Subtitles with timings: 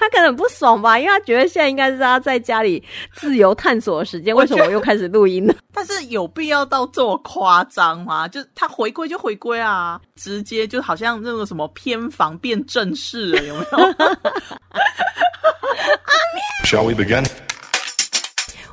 [0.00, 2.82] 他可能不爽吧，因为他觉得现在应该是他在家里
[3.14, 5.54] 自由探索的时间，为什么我又开始录音呢？
[5.74, 8.26] 但是有必要到这么夸张吗？
[8.26, 13.78] 就他回归就回归啊，直接就好像那个什么偏房变正式了，有没有？
[16.64, 17.26] Shall we begin?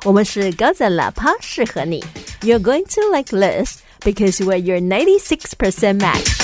[0.04, 2.02] 我们是高赞喇叭，适合你。
[2.40, 6.38] You're going to like this because we're your ninety six percent match.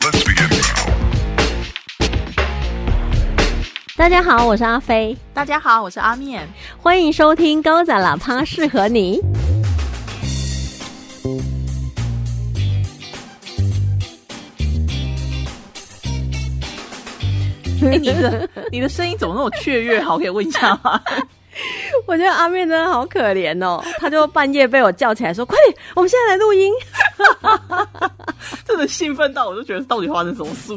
[0.00, 0.48] Let's begin.
[4.02, 6.44] 大家好，我是阿飞，大家好，我是阿面。
[6.76, 9.20] 欢迎收听高赞喇叭，适合你。
[17.80, 20.02] 哎、你的你的声音怎么那么雀跃？
[20.02, 21.00] 好，可以问一下吗？
[22.08, 26.72] 我觉得阿面真的好可怜哦，他就半夜被我叫起来说：“快点，我们现在来录音。
[28.66, 30.72] 真的兴奋到我就觉得到底发生什么事？”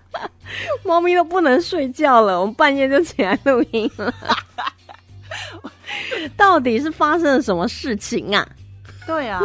[0.84, 4.14] 猫咪都不能睡觉了，我们半夜就起来录音了。
[6.36, 8.46] 到底是发生了什么事情啊？
[9.06, 9.40] 对啊，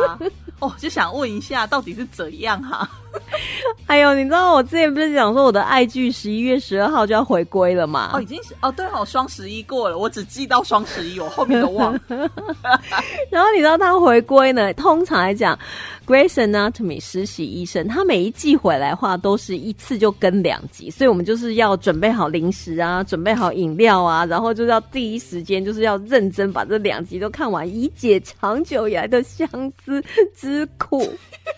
[0.59, 2.89] 哦，就想问一下，到底是怎样哈、
[3.86, 8.11] 还有，你知道我之前不是讲说我的爱剧十一月十二号就要回归了吗？
[8.14, 12.00] 哦，已经是哦，对哦，双十一过了，我只记到双十一，我后面都忘了。
[13.30, 14.73] 然后你知道他回归呢？
[14.73, 15.58] 通常来讲，
[16.08, 29.47] 《Grace Anatomy》实习医生，他每一季回来的话都是一次就跟两集，所以我们就是要准备好零食啊，准备好饮料啊，然后就是要第一时间就是要认真把这两集都看完，以解长久以来的相
[29.86, 30.02] 思
[30.36, 31.08] 之苦。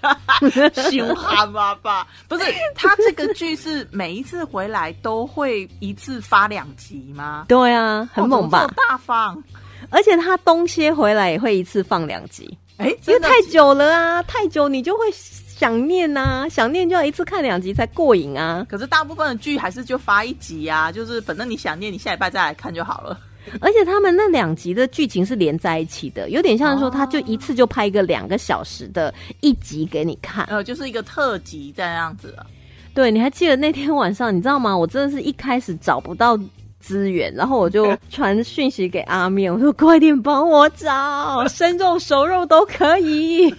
[0.90, 2.44] 凶悍爸爸，不是
[2.74, 7.46] 他这个剧是每一次回来都会一次发两集吗？
[7.48, 8.68] 对啊，很猛吧？
[8.90, 9.42] 大方，
[9.90, 18.66] 而且他东歇回来也会一次放两集，哎，因为太久了啊，太久你就会想念呐、想念就要一次看两集才过瘾啊。
[18.70, 23.20] 可是大部分的剧还是就发一集啊，就是反正你想念，你下礼拜再来看就好了。
[23.62, 30.46] 而且他们那两集的剧情是连在一起的，有点像是说，哦他就一次就拍一个两个小时的一集给你看。
[30.46, 32.46] 呃，就是一个特辑这样子了。
[32.94, 34.76] 对，你还记得那天晚上，你知道吗？
[34.76, 36.40] 我真的是一开始找不到
[36.80, 43.54] 资源，然后我就 传讯息给阿面，我说快点帮我找，生肉熟肉都可以。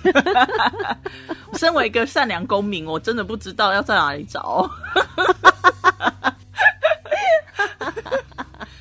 [1.55, 4.69] 身为一个善良公民，我真的不知道要在哪里找。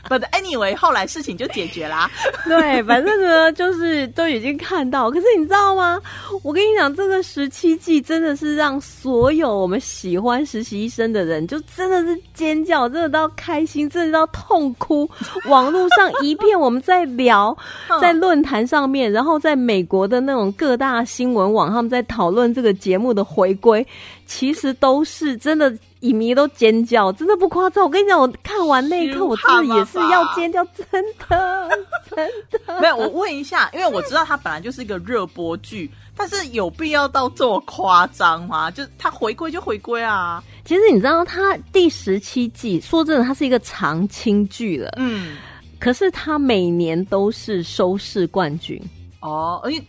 [0.08, 2.10] But anyway，后来事情就解决啦。
[2.46, 5.10] 对，反正呢，就是都已经看到。
[5.10, 6.00] 可是你知道吗？
[6.44, 15.10] 我跟你讲，这个十七季真的是让所有我们喜欢实习医生的人，就真的是尖叫，真的到开心，真的到痛哭。
[15.50, 17.56] 网络上一片我们在聊，
[18.00, 23.86] 在论坛上面，然后在美国的那种各大新闻网，他们在讨论这个节目的回归，
[24.26, 25.76] 其实都是真的。
[26.02, 27.84] 影迷都尖叫，真的不夸张。
[27.84, 31.70] 我跟你讲，我看完那一刻，我真的也是要尖叫，真的，
[32.16, 32.80] 真的。
[32.80, 38.70] 没有，我问一下，因为我知道它本来就是一个热播剧，但是有必要到这么夸张吗？
[38.70, 40.44] 就它回归就回归啊。
[40.64, 44.92] 其实你知道，它第十七季，说真的，它是一个长青剧了。
[44.98, 45.38] 嗯，
[45.80, 48.80] 可是它每年都是收视冠军。
[49.20, 49.82] 哦，而且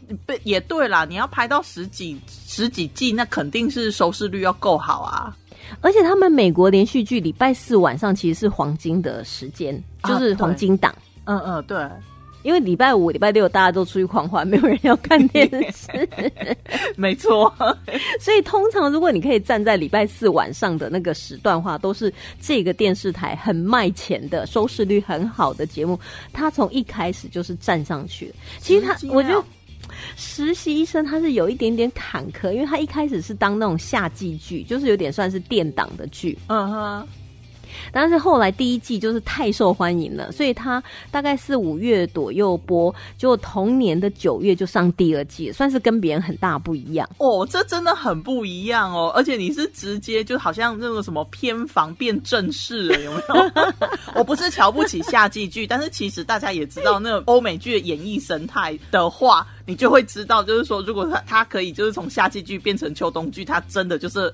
[0.45, 5.37] 也对啦，你要拍到十几十几季，那肯定是收视率要够好啊。
[5.81, 10.95] 而且他们美国连续剧礼拜四晚上其实是黄金的时间，啊就是黄金档。
[11.25, 11.77] 嗯嗯，对，
[12.47, 16.09] 因为礼拜五、礼拜六大家都出去狂欢，没有人要看电视，
[16.97, 17.53] 没错。
[18.21, 25.99] 所以通常如果你可以站在礼拜四晚上的那个时段的话，都是这个电视台很卖钱的、收视率很好的节目。
[26.33, 28.35] 它从一开始就是站上去的。
[28.61, 29.45] 其实它，我觉得料
[30.17, 36.37] 实习医生他是有一点点坎坷，因为他一开始是当那种夏季剧，就是有点算是垫档的剧。
[36.49, 37.09] 嗯哼，
[37.93, 47.09] 但是后来第一季就是太受欢迎了，所以他大概是五月左右播，就同年的九月就上第二季，算是跟别人很大不一样。
[47.19, 53.73] 哦，这真的很不一样哦，而且你是直接就好像那个什么偏房变正式了，有没有？
[54.15, 64.33] 我不是瞧不起夏季剧，但是其实大家也知道，那个欧美剧的演绎生态的话，你就会知道，就是说，如果它它可以就是从夏季剧变成秋冬剧，它真的就是。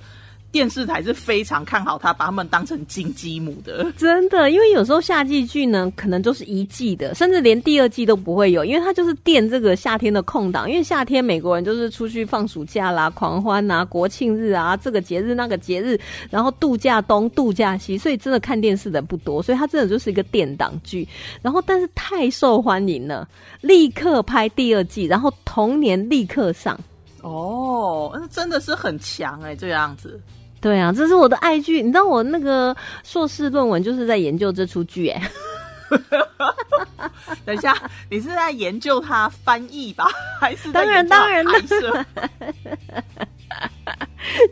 [0.52, 3.90] 电视台是非常看好他，把他们当成金鸡母的。
[3.96, 10.70] 真的，因为有时候夏季剧呢，可能就是一季的，甚至连第二季都不会有，因为它就是垫这个夏天的空档。
[10.70, 21.08] 因为夏天美国人就是出去放暑假啦、狂欢啊、国庆日啊，这个节日那个节日，然后度假东、度假西，所以真的看电视的不多，所以它真的就是一个垫档剧。
[21.40, 23.26] 然后，但是太受欢迎了，
[23.62, 26.78] 立刻拍第二季，然后同年立刻上。
[27.22, 30.20] 哦，那真的是很强哎、这样子。
[30.62, 31.82] 对啊，这是我的爱剧。
[31.82, 35.20] 你知道我那个硕士论文就是在研究这出剧，哎，
[37.44, 37.76] 等一下，
[38.09, 40.06] 你是在研究它翻译吧，
[40.41, 41.53] 还是当然当然的？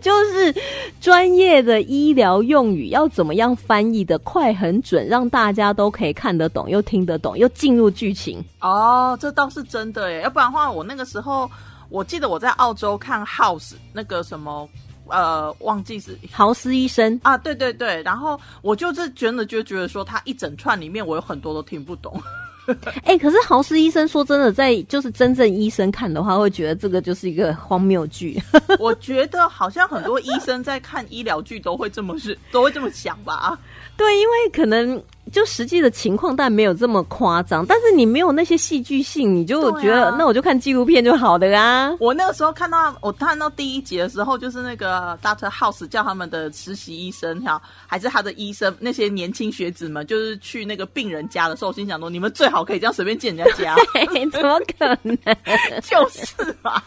[0.03, 0.53] 就是
[1.01, 8.45] 专业的医疗用语要怎么样翻译的快很准，让大家都可以看得懂，又听得懂，又进入剧情。
[8.61, 10.23] 哦，这倒是真的耶。
[10.23, 11.49] 要不然的话，我那个时候
[11.89, 14.69] 我记得我在澳洲看 House 那个什么。
[15.11, 22.21] 呃，忘记是豪斯医生啊，对对对，然后我就是真的就觉得说，他一整串里面我有很多都听不懂。
[23.03, 28.41] 哎，可是豪斯医生说真的，在就是真正医生看的话，会觉得这个就是一个荒谬剧。
[28.79, 33.59] 我觉得好像很多医生在看医疗剧都会这么是都会这么想吧？
[34.01, 35.03] 对，因为可能。
[35.31, 37.65] 就实际的情况，但没有这么夸张。
[37.65, 41.95] 但是你没有那些戏剧性，你就觉得那我就看纪录片就好的啊。
[42.01, 53.77] 我那个时候看到我看到第一集的时候，就是那个 Doctor House 叫他们的实习医生哈，还是他的医生那些年轻学子们，就是去那个病人家的时候，心想说：你们最好可以这样随便进人家家，
[54.33, 55.17] 怎么可能？
[55.89, 56.83] 就是嘛。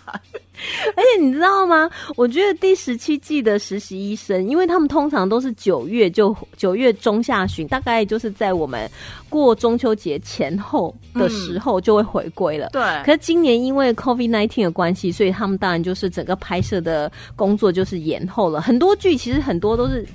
[0.96, 1.90] 而且你知道吗？
[2.16, 8.90] 我觉得第十七季的实习医生，因为他们通常都是九月就九月中下旬，大概就是在我们
[9.30, 12.70] 过中秋节前后的时候就会回归了。
[12.72, 12.82] 对。
[13.04, 18.62] 可是今年因为 COVID nineteen 的关系，所以他们当然就是整个拍摄的工作就是延后了。
[18.62, 20.06] 很多剧其实很多都是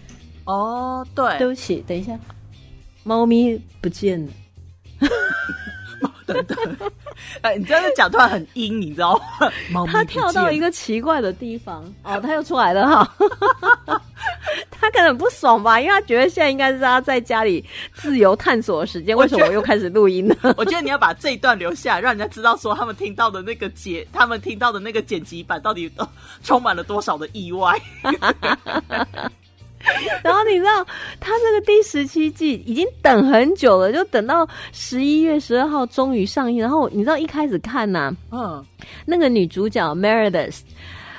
[0.45, 1.39] 哦，对。
[1.39, 2.19] 对不起，等一下，
[3.05, 4.33] 猫咪不见了。
[6.29, 6.57] 等等，
[7.43, 9.21] 哎，你真的讲突然很阴，你知道
[9.73, 9.85] 吗？
[9.91, 13.15] 他跳到一个奇怪的地方，哦，他又出来了哈。
[14.71, 17.65] 他可能不爽吧，因为他觉得现在应该是他在家里
[17.95, 19.17] 自由探索的时间。
[19.17, 20.37] 为什么我又开始录音呢？
[20.57, 25.91] 我觉得你要把这一段留下，让人家知道说他们听到的那个剪，他们听到的那个剪辑版到底
[26.43, 27.81] 充满了多少的意外。
[30.25, 30.85] 然后你知道，
[31.21, 36.61] 他这个第十七季已经等很久了，就等到十一月十二号终于上映。
[36.61, 38.65] 然后你知道一开始看呐，嗯，
[39.07, 40.61] 那个女主角 Meredith，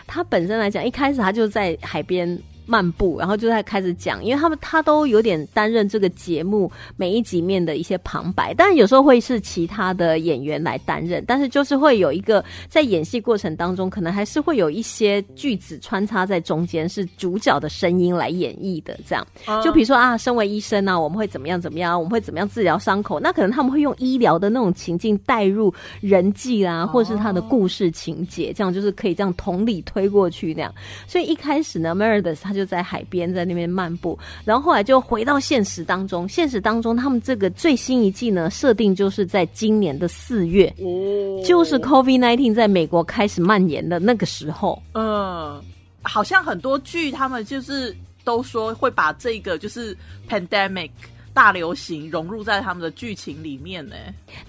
[0.06, 2.38] 她本身来讲，一开始她就在海边。
[2.70, 18.96] 漫步，然后就在开始讲，因为他们他都有点担任这个节目每一集面的一些旁白，但有时候会是其他的演员来担任，但是就是会有一个在演戏过程当中，可能还是会有一些句子穿插在中间，是主角的声音来演绎的。
[19.08, 19.26] 这样，
[19.64, 30.72] 就比如说啊，身为医生呢，我们会怎么样怎么样，我们会怎么样治疗伤口，那可能他们会用医疗的那种情境带入人际啦，或者是他的故事情节，这样就是可以这样同理推过去那样。
[31.08, 32.59] 所以一开始呢，Meredith 他就。
[32.60, 36.28] 就在海边，在那边漫步，然后后来就回到现实当中。
[36.28, 44.82] 现实当中，他们这个最新一季呢，设定就是在今年的四月，哦，就是 COVID nineteen 在美国开始蔓延的那个时候。
[44.92, 45.64] 嗯，
[46.02, 47.96] 好像很多剧他们就是
[48.26, 49.96] 都说会把这个就是
[50.28, 50.92] pandemic。
[51.40, 53.96] 大流行融入在他们的剧情里面呢，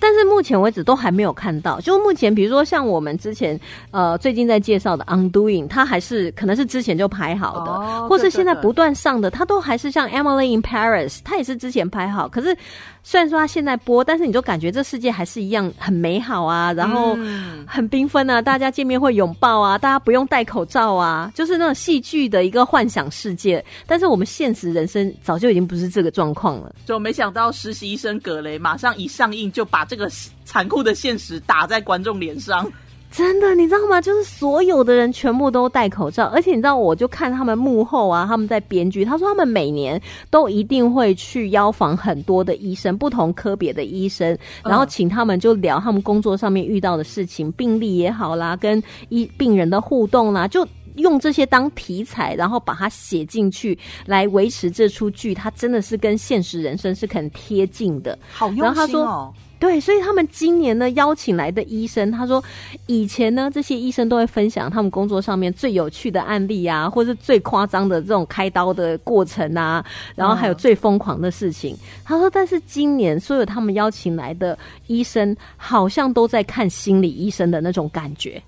[0.01, 1.79] 但是目前为止都还没有看到。
[1.79, 3.59] 就目前，比如说像我们之前
[3.93, 12.57] 呃最近在介绍的《Undoing》，它还是可能是之前就拍好的，或是现在不断上的，它都还是像《Emily in Paris》，它也是之前拍好，可是。
[13.03, 17.17] 虽然说它现在播，但是你就感觉这世界还是一样很美好啊，然后
[17.67, 23.65] 很缤纷啊，大家见面会拥抱啊，大家不用戴口罩啊，就是那种戏剧的一个幻想世界。
[23.87, 26.71] 但是我们现实人生早就已经不是这个状况了。
[26.85, 30.11] 就没想到实习医生葛雷马上一上映就把这个
[30.45, 32.71] 残酷的现实打在观众脸上。
[33.13, 34.01] 真的，你知道吗？
[34.01, 50.65] 就是所有的人全部都戴口罩，而且你知道，我就看他们幕后啊，他们在编剧，他说他们每年都一定会去邀访很多的医生，不同科别的医生，然后请他们就聊他们工作上面遇到的事情，病例也好啦，跟医病人的互动啦，就
[50.97, 58.19] 用这些当题材，然后把它写进去，来维持这出剧，它真的是跟现实人生是很贴近的。
[58.33, 59.33] 好用心哦。
[59.59, 62.43] 对，所以他们今年呢邀请来的医生，他说
[62.87, 71.77] 以前呢这些医生都会分享他们工作上面最有趣的案例啊，或是最夸张的这种开刀的过程啊，然后还有最疯狂的事情。
[72.07, 78.43] 他说，但是今年所有他们邀请来的医生，好像都在看心理医生的那种感觉。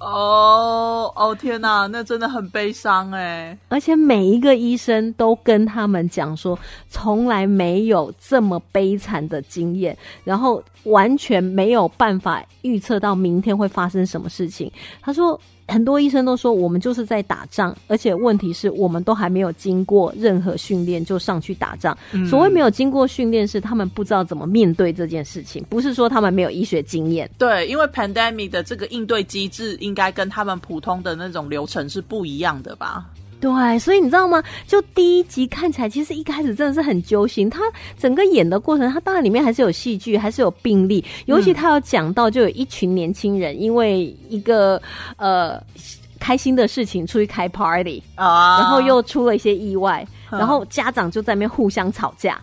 [0.00, 3.56] 哦哦天哪，那真的很悲伤哎！
[3.68, 14.70] 而且每一个医生都跟他们讲说，从来没有这么悲惨的经验，然后完全没有办法预测到明天会发生什么事情。
[15.02, 15.40] 他说。
[15.68, 21.96] 很多医生都说，我们就是在打仗，而且问题是我们都还没有经过任何训练就上去打仗。
[22.28, 27.30] 所谓没有经过训练，是他们不知道怎么面对这件事情，不是说他们没有医学经验。
[27.36, 33.06] 对，因为 pandemic 的这个应对机制应该跟他们普通的那种流程是不一样的吧？
[33.40, 34.42] 对，所以你知道吗？
[34.66, 37.48] 就第一集看起来，其实一开始真的是很揪心。
[37.48, 37.60] 他
[37.96, 41.04] 整个演的过程，他当然里面还是有戏剧，还是有病例。
[41.26, 44.80] 尤其他有讲到，就有一群年轻人因为一个
[45.16, 45.62] 呃
[46.18, 52.40] 开心的事情出去开 party， 啊然后又出了一些意外， 然后家长就在那边互相吵架，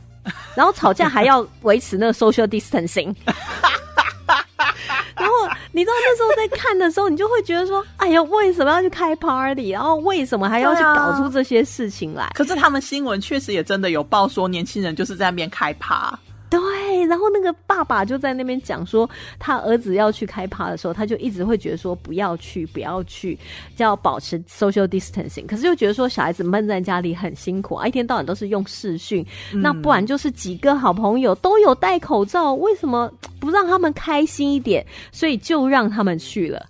[0.56, 3.14] 然后吵架还要维持那个 social distancing。
[5.16, 5.34] 然后
[5.72, 9.70] 你知道那时候在看的时候，你就会觉得说：“哎呀，为什么要去开 party？
[9.72, 16.18] 然后为什么还要去搞出这些事情来？”可是他们新闻确实也真的有报说，年轻人就是在那边开趴。
[16.56, 23.38] 对，然后那个爸爸就在那边讲说，他儿子要去开趴的时候，他就一直会觉得说不要去，不要去，
[23.76, 25.46] 就要保持 social distancing。
[25.46, 34.86] 可是又觉得说小孩子闷在家里很辛苦啊，一天到晚都是用视讯，那不然就是几个好朋友都有戴口罩，为什么不让他们开心一点？
[35.12, 36.66] 所以就让他们去了。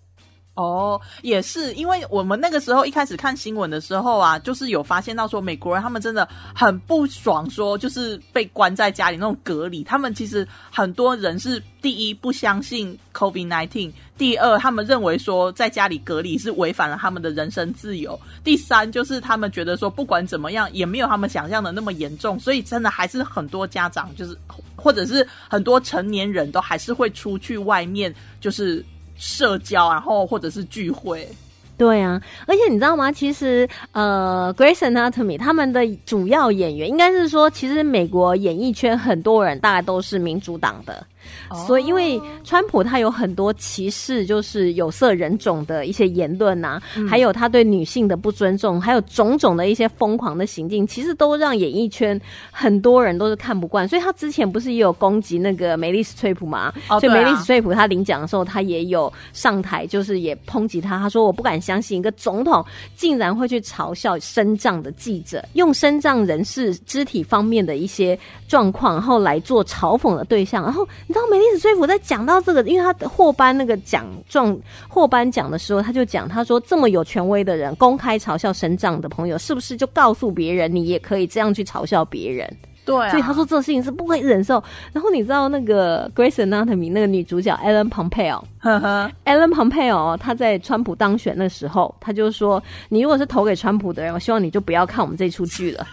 [0.56, 9.84] 哦，也是，因为我们那个时候一开始看新闻的时候啊，就是有发现到说美国人他们真的很不爽，说就是被关在家里那种隔离。
[9.84, 24.38] 他们其实很多人是第一不相信 COVID nineteen，第二他们认为说在家里隔离是违反了他们的人身自由，第三就是他们觉得说不管怎么样也没有他们想象的那么严重，所以真的还是很多家长就是
[24.78, 28.82] 或者是很多成年人都还是会出去外面就是。
[29.18, 31.28] 社交，然后或者是聚会，
[31.78, 33.12] 对啊，而且你知道吗？
[33.12, 41.06] 其实呃，《Grace Anatomy》他们的主要演员应该是说，其实美国演艺圈很多人大概都是民主党的。
[41.68, 52.20] 所以，因为川普他有很多歧视，就是有色人种的一些言论呐、还有他对女性的不尊重，还有种种的一些疯狂的行径，其实都让演艺圈
[52.52, 53.88] 很多人都是看不惯。
[53.88, 56.74] 所以他之前不是也有攻击那个梅丽史翠普嘛？
[56.88, 61.00] 所以梅丽史翠普他领奖的时候，他也有上台，就是也抨击他。
[61.00, 62.64] 他说：“我不敢相信一个总统
[62.96, 68.18] 竟然会去嘲笑身障的记者，用身障人士肢体方面的一些
[68.48, 70.64] 状况，然后来做嘲讽的对象。
[70.64, 74.58] 然后你知道梅丽史翠普在讲到这个，因为他获颁那个奖状
[74.90, 82.46] 获颁奖的时候，他就讲他说这么有权威的人公开嘲笑省长的朋友，是不是就告诉别人你也可以这样去嘲笑别人？”
[82.86, 84.62] 对、啊，所以他说这个事情是不可以忍受。
[84.92, 88.44] 然后你知道那个《Grace Anatomy》那个女主角 Ellen Pompeo。
[88.60, 95.88] 呵呵，Ellen Pompeo 她在川普当选的时候，她就说：“你如果是投给川普的人，我希望你就不要看我们这出剧了。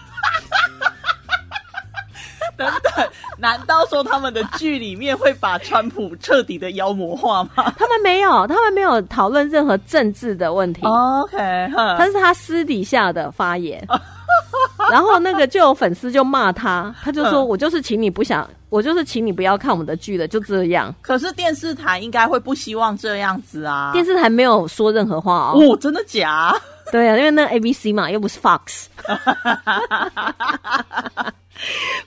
[2.57, 3.07] 等等，
[3.37, 11.37] 难道说他们的剧里面会把川普彻底的妖魔化吗”他们没有，他们没有讨论任何政治的问题，？OK，
[11.75, 13.85] 但呵，是他私底下的发言。
[14.89, 20.93] 然后那个就有粉丝就骂他，他就说：“嗯我就是请你不想，我就是请你不要看我们的剧了，就这样。
[21.01, 23.91] 可是电视台应该会不希望这样子啊。
[23.93, 25.59] 电视台没有说任何话哦。
[25.59, 26.55] 哦，真的假？
[26.91, 28.87] 对啊，因为那 A B C 嘛，又不是 Fox。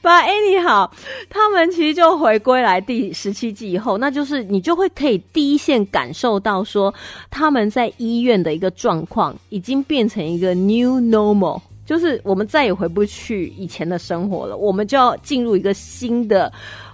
[0.07, 0.89] But anyhow，
[1.29, 6.95] 他们其实就回归来第十七季以后，那就是你就会可以第一线感受到说，
[7.29, 16.53] 他们在医院的一个状况已经变成一个 new normal，就是我们再也回不去以前的生活了，我们就要进入一个新的。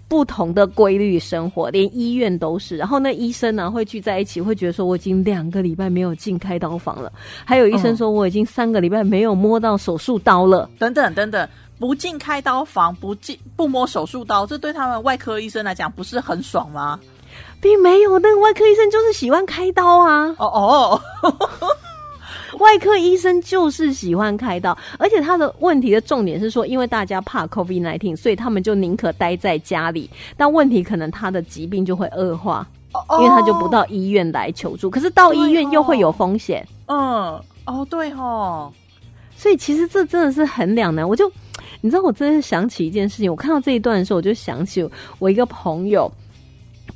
[0.09, 2.77] 不同的规律生活，连医院都是。
[2.77, 7.11] 然后那医生呢会聚在一起，会觉得说我已经两个礼拜没有进开刀房了。
[7.47, 10.69] 还有医生说我已经三个礼拜没有摸到手术刀了。
[10.79, 11.49] 等等等等，
[11.83, 16.97] 不进开刀房，不进不摸手术刀，这对他们外科医生来讲不是很爽吗？
[17.61, 20.33] 并没有，那个外科医生就是喜欢开刀啊。
[20.39, 21.01] 哦哦，
[22.61, 30.09] 外科医生就是喜欢开刀，而且他的问题的重点是说，因为大家怕 COVID nineteen，所以他们就宁可待在家里。
[30.37, 34.89] 但问题可能他的疾病就会恶化，哦因为他就不到医院来求助。
[34.89, 38.73] 可是到医院又会有风险，嗯，哦对哦，
[39.37, 41.09] 所以其实这真的是很两难。
[41.09, 41.29] 我就
[41.83, 46.11] 你知道，我真的想起一件事情，我看到这一段的时候，我就想起我一个朋友。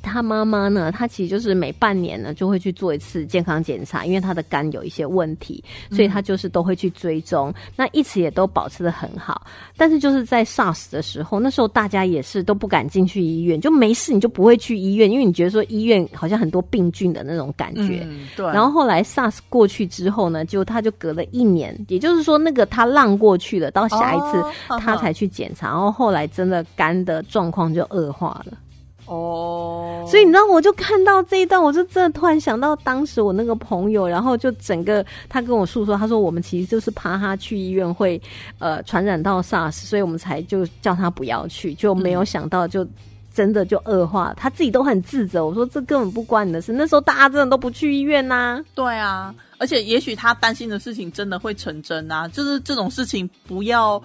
[0.07, 0.91] 他妈妈呢？
[0.91, 7.53] 他其实就是每半年呢就会去做一次健康检查，因为他的肝有一些问题，所以他就是都会去追踪。
[7.75, 9.45] 那一直也都保持的很好。
[9.75, 18.05] 但是就是在 SARS 的时候，那时候大家也是都不敢进去医院，就没事你就不会去医院，因为你觉得说医院好像很多病菌的那种感觉。
[18.07, 24.43] 嗯，对，然后后来 SARS 过去之后呢，就他就隔了一年，也就是说那个他浪过去了，到下一次
[24.79, 28.57] 他才去检查，然后后来真的肝的状况就恶化了。
[29.07, 38.21] 哦，所以你知道，我就看到这一段，我就真的突然想到当时我那个朋友，然后就整个他跟我诉说，他说我们其实就是怕他去医院会
[38.59, 42.87] 呃传染到 SARS，所以我们才就叫他不要去，就没有想到就。
[43.33, 45.45] 真的就恶化，他自己都很自责。
[45.45, 54.01] 我说这根本不关你的事，那时候大家真的都不去医院呐、对啊，而且也许他担心的事情真的会成真啊，就是这种事情不要，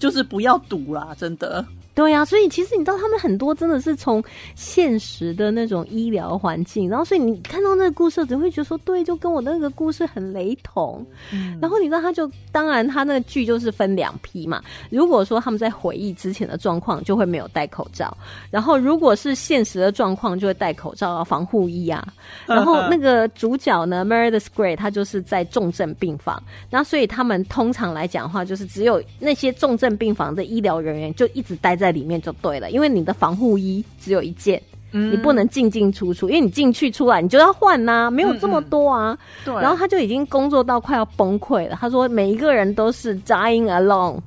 [0.00, 1.64] 就是不要赌啦，真的。
[1.94, 4.22] 对呀、所以其实你知道，他们很多真的是从
[4.54, 11.04] 现实的那种医疗环境，然后所以你看到那个故事，只会觉得说，对，就跟我那个故事很雷同。
[11.32, 14.62] 嗯然后你知道，他就当然他那个剧就是分两批嘛。
[14.90, 18.06] 如果说他们在回忆之前的状况，就会没有戴口罩；
[18.50, 22.06] 然后如果是现实的状况，就会戴口罩啊、防护衣啊。
[22.46, 34.62] 然后那个主角呢，Meredith Grey，他就是在重症病房，那所以他们通常来讲的话，就是只有那些重症病房的医疗人员就一直待在里面就对了，因为你的防护衣只有一件。
[34.94, 39.16] 嗯你不能进进出出，因为你进去出来你就要换呐、没有这么多啊。
[39.42, 41.78] 对，然后他就已经工作到快要崩溃了。
[41.80, 44.18] 他说每一个人都是 dying alone。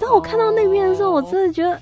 [0.00, 1.78] 当我看到那边的时候，我真的觉得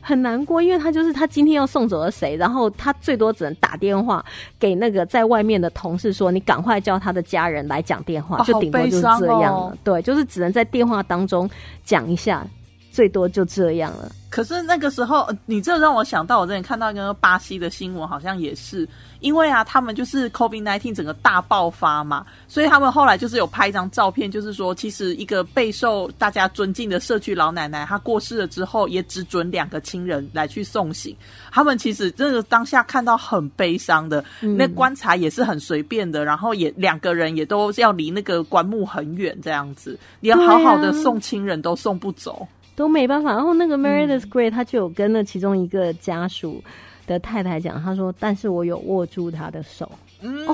[0.00, 4.24] 很难过，因为他就是他今天要送走了谁，然后他最多只能打电话
[4.60, 8.36] 给那个在外面的同事说：“你赶快叫他的家人来讲电话。
[8.38, 9.76] 哦就顶多就是这样了。
[9.82, 11.50] 对，就是只能在电话当中
[11.84, 12.46] 讲一下，
[12.92, 14.08] 最多就这样了。
[14.30, 31.14] 可是那个时候，呃你这让我想到，我之前看到一个巴西的新闻，好像也是因为啊，他们就是 COVID nineteen 整个大爆发嘛，所以他们后来就是有拍一张照片，就是说，其实一个备受大家尊敬的社区老奶奶，她过世了之后，也只准两个亲人来去送行。
[31.50, 42.46] 他们其实这个当下看到很悲伤的，那棺材也是很随便的，然后也两个人也都要离那个棺木很远，这样子，连好好的送亲人都送不走。
[42.80, 43.32] 都没办法。
[43.34, 46.64] 然后那个嗯 Meredith Grey 他就有跟那其中一个家属
[47.06, 49.90] 的太太讲，他说：“但是我有握住他的手。”
[50.22, 50.46] 嗯、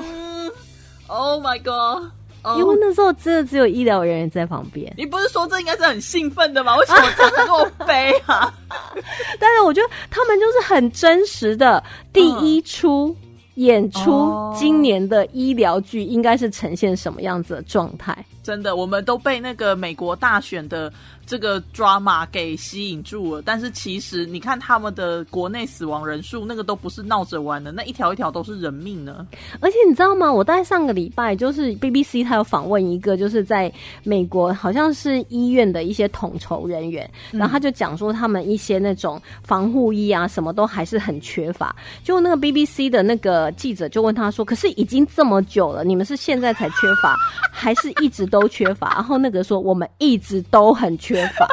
[1.07, 2.11] o h my god！
[2.43, 6.75] 哦因为那时候真的只有医疗人员在旁边，你不是说这应该是很兴奋的吗？
[6.77, 8.53] 为什么讲的那么 悲啊？
[9.39, 13.15] 但是我觉得他们就是很真实的第一出
[13.55, 18.15] 演出哦今年的医疗剧，应该是呈现什么样子的状态？
[18.47, 20.89] 真的，我们都被那个美国大选的
[21.25, 23.41] 这个 drama 给吸引住了。
[23.41, 29.27] 但是其实你看他们的国内死亡人数，那个都不是闹着玩的，那一条一条都是人命呢。
[29.59, 30.31] 而且你知道吗？
[30.31, 33.69] 我大概上个礼拜就是 BBC 他有访问一个就是在
[34.03, 41.75] 美国好像是医院的一些统筹人员，然后他就讲说他们一些那种防护衣啊什么都还是很缺乏。
[42.01, 47.13] 就那个 BBC 的那个记者就问他说：“可是已经这么久了，你们是现在才缺乏，
[47.51, 51.47] 还是一直都缺乏？”然后那个说：“我们一直都很缺乏。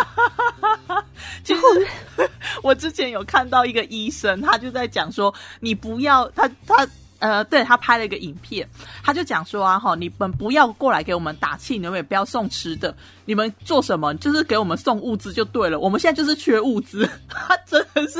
[1.45, 1.61] 其实
[2.65, 6.85] 我之前有看到一个医生，他就在讲说，你不要他他。
[7.25, 8.69] 呃，对他拍了一个影片，
[9.03, 15.81] 他就讲说啊，哈，你们不要过来给我们打气，你们也不要送吃的，你们做什么就是给我们送物资就对了。
[15.81, 18.19] 我们现在就是缺物资，他 真的是。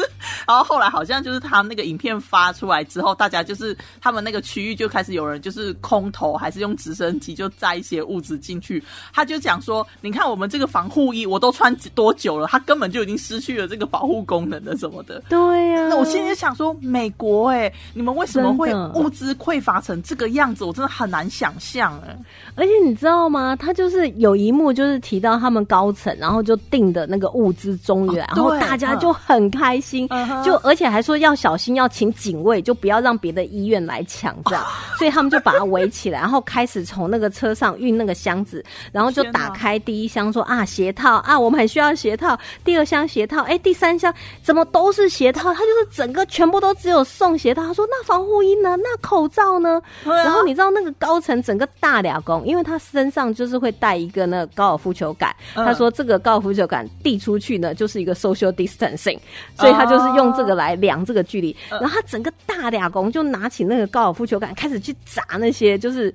[0.49, 8.83] 然后后来好像就是他那个影片发出来之后，大家就是他们那个区域就开始有人就是空投还是用直升机就载一些物资进去。
[9.13, 20.65] 他就讲说，你看我们这个防护衣我都穿多久了，他根本就已经失去了这个保护功能的什么的。”对呀、那我现在就想说，美国哎、你们为什么会物资匮乏成这个样子？
[20.65, 22.17] 我真的很难想象哎、
[22.55, 23.55] 而且你知道吗？
[23.57, 34.65] 他就是有一幕，就是提到他们高层，然后就订的那个物资中原，哦然后大家就很开心，嗯就而且还说要小心，要请警卫，就不要让别的医院来抢这样。
[34.99, 42.39] 所以他们就把它围起来，然后开始从那个车上运那个箱子，然后就打开第一箱说啊鞋套啊，我们很需要鞋套。
[42.65, 45.53] 第二箱鞋套，哎，第三箱怎么都是鞋套？
[45.53, 47.63] 他就是整个全部都只有送鞋套。
[47.67, 48.74] 他说那防护衣呢？
[48.77, 49.81] 那口罩呢？
[50.05, 59.19] 啊然后你知道那个高层整个大俩工，因为他身上就是会带一个那个高尔夫球杆，嗯他说这个高尔夫球杆递出去呢就是一个 social distancing，
[59.59, 61.55] 所以他就是用这个来量这个距离。
[61.71, 66.15] 嗯然后他整个大俩工就拿起那个高尔夫球杆开始去砸那些就是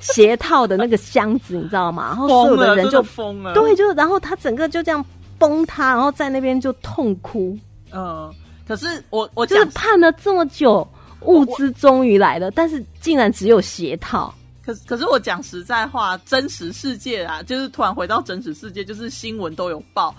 [0.00, 2.08] 鞋套的那个箱子，你知道吗？
[2.08, 3.54] 然后所有的人就的疯了。
[3.54, 5.04] 对，就然后他整个就这样
[5.38, 7.56] 崩塌，然后在那边就痛哭，
[7.92, 8.30] 嗯，
[8.66, 10.86] 可是我我就是讲，盼了这么久。
[11.22, 14.34] 物资终于来了，但是竟然只有鞋套。
[14.64, 20.14] 可是可是我讲实在话，真实世界啊，就是突然回到真实世界，就是新闻都有报。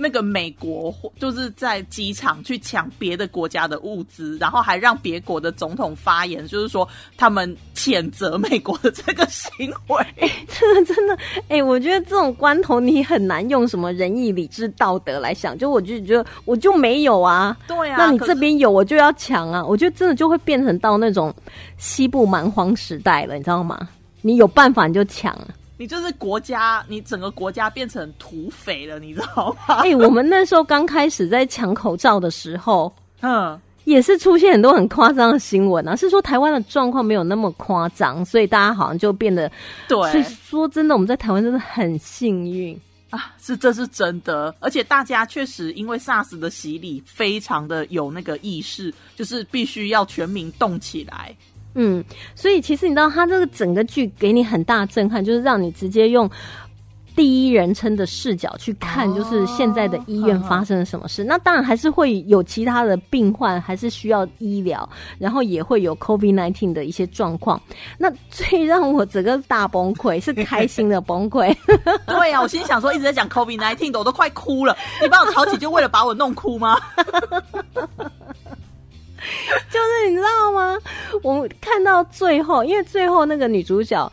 [0.00, 10.06] 那个美国就是在机场去抢别的国家的物资，然后还让别国的总统发言，就是说他们谴责美国的这个行为。
[10.48, 15.56] 这 个真的，哎、我觉得这种关头你很难用什么仁义、理智、道德来想。
[15.56, 19.64] 就我就觉得我就没有啊，对啊，那你这边有我就要抢啊。
[19.64, 21.34] 我觉得真的就会变成到那种
[21.76, 23.88] 西部蛮荒时代了，你知道吗？
[24.22, 25.48] 你有办法你就抢啊。
[25.80, 29.76] 你就是国家，你整个国家变成土匪了，你知道吗？
[29.80, 39.50] 哎、我们那时候刚开始在抢口罩的时候， 嗯，也是出现很多很夸张的新闻啊，是说台湾的状况没有那么夸张，所以大家好像就变得，
[39.88, 42.78] 所以对说真的，我们在台湾真的很幸运。
[43.08, 51.34] 啊，是这是真的，而且大家确实因为 SARS 的洗礼，非常的有那个意识，就是必须要全民动起来。
[51.74, 52.04] 嗯，
[52.34, 56.28] 所以其实你知道，他这个整个剧给你很大震撼，就是让你直接用
[57.16, 61.22] 第一人称的视角去看，哦就是现在的医院发生了什么事。
[61.24, 67.60] 那当然还是会有其他的病患，还是需要医疗，然后也会有 COVID nineteen 的一些状况。
[67.98, 71.54] 那最让我整个大崩溃是开心的崩溃，
[72.06, 74.76] 对呀、我心想说一直在讲 COVID nineteen 的，我都快哭了。
[75.02, 76.80] 你把我吵起，就为了把我弄哭吗？
[79.70, 80.78] 就是你知道吗？
[81.22, 84.10] 我们看到最后，因为最后那个女主角。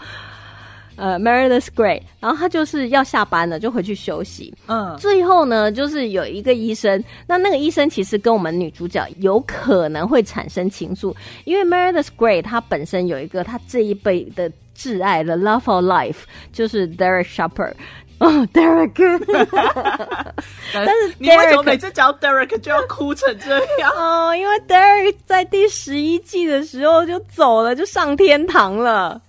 [0.99, 4.51] 呃，Meredith Grey，然后她就是要下班了，就回去休息。
[4.65, 17.73] 嗯，最后呢，就是有一个医生，那那个医生其实跟我们女主角有可能会产生情愫，因为 Meredith Grey 她本身有一个她这一辈的挚爱的 love of life，就是 Derek Sharper。
[18.25, 18.93] 哦，Derek，
[20.73, 23.91] 但是你为什么每次讲到 Derek 就要哭成这样？
[23.95, 29.21] 哦，因为 Derek 在第十一季的时候就走了，就上天堂了。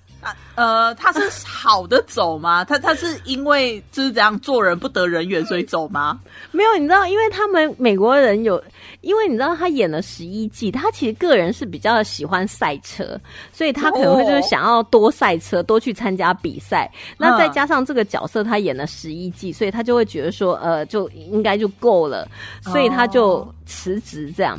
[0.58, 2.64] 啊呃，他是好的走吗？
[2.64, 6.18] 他他是因为就是这样做人不得人缘，所以走吗？
[6.50, 8.60] 没有，你知道，因为他们美国人有，
[9.02, 13.18] 因为你知道他演了十一季，他其实个人是比较喜欢赛车，
[13.52, 16.90] 所以他可能会就是想要多赛车，多去参加比赛。
[17.16, 22.26] 那再加上这个角色他演了十一季，所以他就会觉得说，呃，就应该就够了，
[22.62, 24.58] 所以他就辞职这样。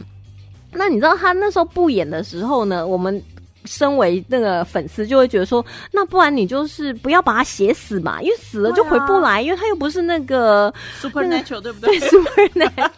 [0.71, 3.21] 那你知道他那时候不演的时候呢，我们。
[3.69, 12.89] 身为那个粉丝，就会觉得说，那不然你就是不要把他写死嘛，因为死了就回不来，因为他又不是那个 Supernatural 对不对对？Supernatural，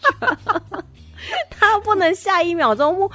[1.50, 3.10] 他不能下一秒钟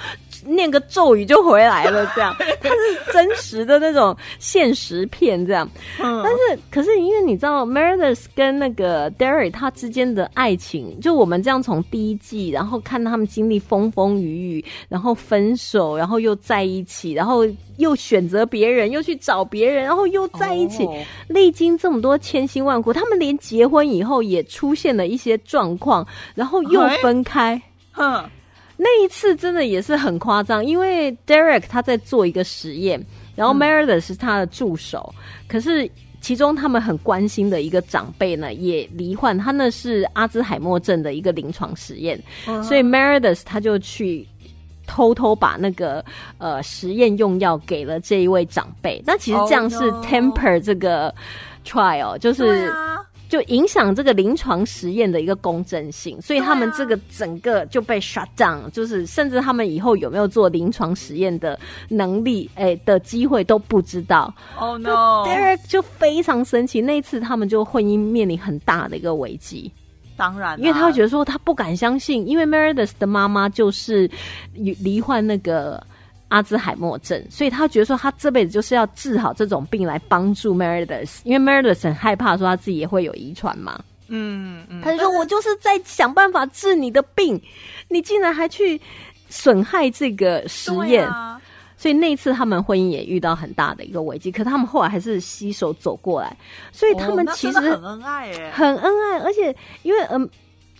[0.44, 5.68] 念个咒语就回来了，这样 他是真实的那种现实片这样。
[5.98, 17.44] 嗯但是，可是因为你知道 Meredith 跟那个 Derry 他之间的爱情，就我们这样从第一季，然后看他们经历风风雨雨，然后分手，然后又在一起，然后
[17.78, 20.94] 又选择别人，又去找别人，然后又在一起，哦
[21.28, 27.60] 历经这么多千辛万苦，他们连结婚以后也出现了一些状况，然后又哎分开。
[27.96, 28.30] 哼，
[28.76, 33.04] 那一次真的也是很夸张，因为 Derek 他在做一个实验，
[33.34, 35.12] 然后 Meredith 是他的助手，
[35.48, 42.22] 可是其中他们很关心的一个长辈呢也罹患，他那是阿兹海默症的一个临床实验，
[42.62, 44.26] 所以 Meredith 他就去。
[44.88, 46.04] 偷偷把那个
[46.38, 51.12] 呃实验用药给了这一位长辈，那其实这样是 Oh temper 这个
[51.64, 61.58] trial，就是啊，就影响这个临床实验的一个公正性，所以他们这个整个就被 shut down，就是甚至他们以后有没有做临床实验的
[61.88, 64.32] 能力，哎、的机会都不知道。
[64.58, 69.72] Oh no！Derek 就非常生气，那一次他们就婚姻面临很大的一个危机，
[70.16, 74.10] 当然啊，因为他会觉得说他不敢相信，因为 Meredith 的妈妈就是
[74.54, 75.84] 罹患那个。
[76.28, 83.80] 阿兹海默症，所以他觉得说他这辈子就是要治好这种病来帮助 Meredith，因为 Meredith 很害怕说他自己也会有遗传嘛。
[84.08, 87.40] 嗯嗯，他就说：“我就是在想办法治你的病，
[87.88, 88.80] 你竟然还去
[89.28, 91.06] 损害这个实验。
[91.08, 91.40] 啊
[91.78, 96.34] 所以那一次他们婚姻也遇到很大的一个危机，可他们后来还是携手走过来。
[96.72, 100.28] 所以他们其实很恩爱耶，很恩爱，而且因为嗯。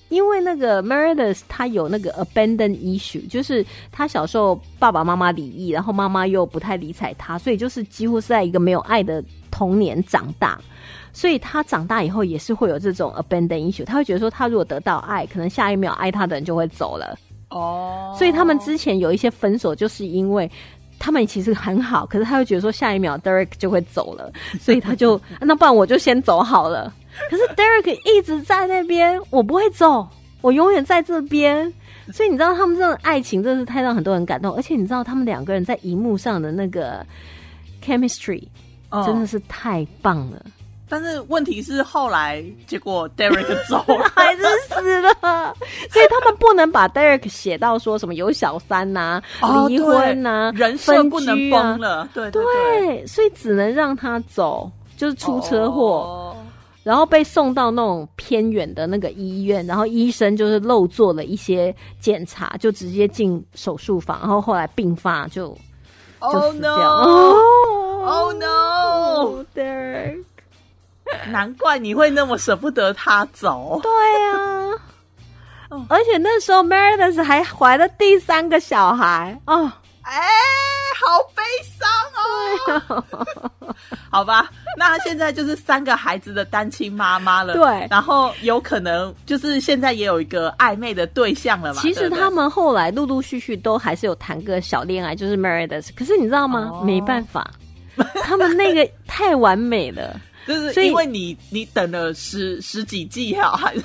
[0.08, 10.60] 因为那个 Meredith 他有那个 abandon issue，就是他小时候爸爸妈妈离异，然后妈妈又不太理睬他，所以就是几乎是在一个没有爱的童年长大。
[11.12, 17.18] 所以他长大以后也是会有这种 abandon issue，他会觉得说，他如果得到爱，可能下一秒爱他的人就会走了。
[17.48, 20.50] 哦，所以他们之前有一些分手，就是因为
[20.98, 26.92] 他们其实很好，可是他会觉得说下一秒 Derek 就会走了，所以他就 那不然我就先走好了。
[27.30, 30.08] 可是 Derek 一直在那边，我不会走，
[30.40, 31.72] 我永远在这边。
[32.12, 37.04] 所以你知道他们这种爱情真的是太让很多人感动，而且你知道他们两个人在荧幕上的那个
[37.84, 38.44] chemistry
[38.90, 40.40] 嗯真的是太棒了。
[40.88, 45.12] 但是问题是后来结果 Derek 走了， 还是死了，
[45.90, 56.35] 所以他们不能把 Derek 写到说什么有小三呐、哦离婚呐、对人设不能崩了，对对对，对，所以只能让他走，就是出车祸，哦
[56.86, 65.48] 然后被送到那种偏远的那个医院，然后医生就是漏做了一些检查，就直接进手术房，然后后来病发就
[66.20, 66.54] 就 Oh。
[66.54, 66.68] no！
[66.68, 67.34] 哦
[68.06, 70.22] Oh no！，Derek，
[71.32, 73.80] 难怪你会那么舍不得他走。
[73.82, 73.90] 对
[74.30, 74.70] 啊。
[75.90, 79.72] 而且那时候 Meredith 还怀了第三个小孩哦，
[80.06, 80.22] 哎，
[81.00, 81.42] 好悲
[81.78, 83.04] 伤哦。
[84.10, 87.54] 好吧，那她现在就是三个孩子的单亲妈妈了。
[87.54, 91.82] 对然后有可能就是现在也有一个暧昧的对象了嘛。
[91.82, 95.90] 其实他们后来陆陆续续都还是有谈个小恋爱，就是 Meredith。
[95.94, 96.70] 可是你知道吗？
[96.72, 97.50] 哦没办法，
[98.22, 100.18] 他们那个太完美了。
[100.46, 103.82] 就是因为你你等了十十几季哈，还是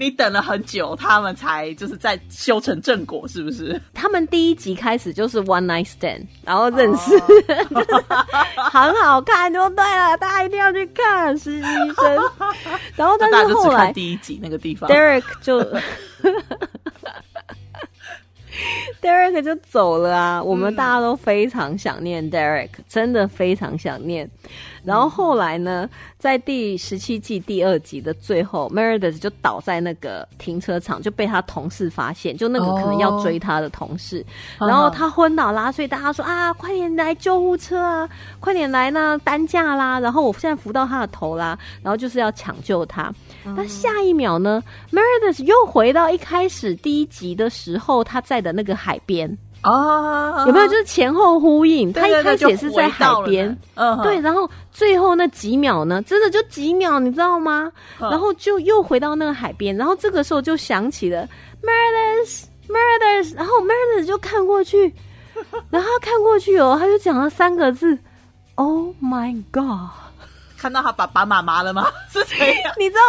[0.00, 3.78] 你等了很久，他们才就是在修成正果，是不是？
[3.92, 7.26] 他们第一集开始就是 one night stand，然后认识，就
[7.84, 8.04] 是
[8.56, 12.18] 很好看，就对了，大家一定要去看实习生。
[12.96, 14.88] 然后，但是后来第一集那个地方。
[14.88, 15.60] Derek 就
[19.02, 24.30] Derek 就走了啊，我们大家都非常想念 Derek，、真的非常想念。
[24.84, 25.88] 然后后来呢，
[26.18, 34.24] 在第十七季第二集的最后，Meredith 就倒在那个停车场，就被他同事发现，就那个可能要追他的同事，
[34.58, 43.12] 然后他昏倒啦，所以大家说啊，快点来救护车啊，快点来呢，担架啦，然后我现在扶到他的头啦，然后就是要抢救他。
[43.56, 50.68] 但下一秒呢，Meredith 又回到一开始第一集的时候他在的那个海边，啊，有没有？
[50.68, 57.70] 就是前后呼应，他一开始也是在海边。，嗯，对，然后最后那几秒呢，真的就几秒，你知道吗？
[58.00, 61.28] 嗯然后就又回到那个海边，然后这个时候就想起了
[61.62, 64.94] murders murders，然后 murders 就看过去，
[65.70, 67.98] 然后他看过去哦，他就讲了三个字
[68.54, 69.90] ：Oh my God！
[70.56, 71.86] 看到他爸爸妈妈了吗？
[72.12, 72.74] 是这样。
[72.78, 73.00] 你知道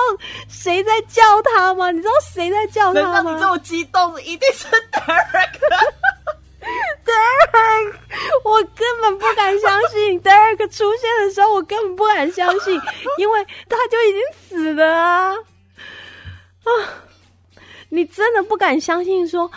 [0.48, 1.92] 谁在叫他吗？
[1.92, 5.60] 你知道谁在叫他吗能让你这么激动，一定是 Derek。
[7.06, 7.94] ？Derek，
[8.44, 12.80] 我根本不敢相信 Derek 出现的时候，我根本不敢相信，
[13.18, 15.34] 因为他就已经死了啊！
[16.64, 16.70] 啊，
[17.90, 19.50] 你真的不敢相信说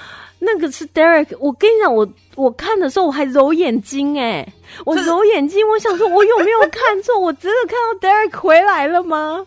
[0.45, 1.37] 那个是 Derek？
[1.39, 4.47] 我跟你讲，我我看的时候我还揉眼睛哎、
[4.85, 7.17] 我揉眼睛，我想说我有没有看错？
[7.21, 9.45] 我真的看到 Derek 回来了吗？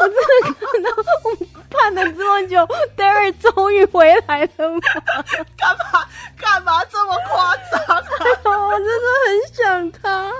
[0.00, 0.90] 我真的看到，
[1.24, 1.36] 我
[1.70, 2.56] 盼了这么久
[2.96, 4.80] ，Derek 终于回来了吗？
[5.56, 6.06] 干嘛
[6.40, 8.02] 干嘛这么夸张啊？
[8.44, 10.32] 我真的很想他。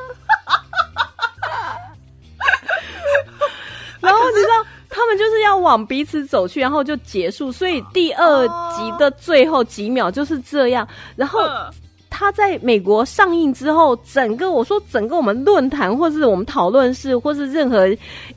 [4.01, 7.53] 然后你知道，他们就是要往彼此走去，然后就结束。
[7.53, 10.87] 所以第二集的最后几秒就是这样。
[11.17, 11.71] 然后嗯
[12.11, 17.87] 他在美国上映之后，整个我说整个我们论坛或是我们讨论室或是任何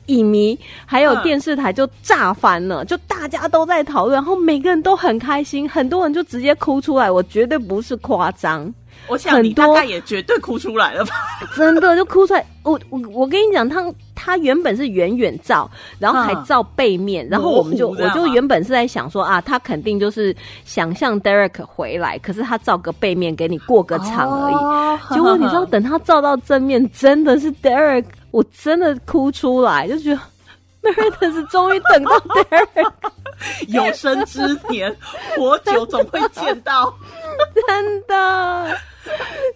[0.06, 8.72] 影迷还有嗯电视台就炸翻了，就大家都在讨论，然后每个人都很开心，很多人就直接哭出来，我绝对不是夸张。
[9.08, 11.14] 我想你大概也绝对哭出来了吧？
[11.56, 12.44] 真的就哭出来。
[12.62, 13.84] 我我我跟你讲，他
[14.14, 20.34] 他原本是远远照，然后还照背面，然后我们就我就原本是在想说啊，他肯定就是
[20.64, 24.54] 想象 Derek 回来，可是他照个背面给你过个场而已。
[24.54, 30.20] 哦结果你知道， 等他照到正面，真的是 Derek，我真的哭出来，就觉得
[30.82, 32.92] Meredith 终于等到 Derek，
[33.68, 34.94] 有生之年
[35.36, 36.92] 活久总会见到。
[37.66, 38.78] 真的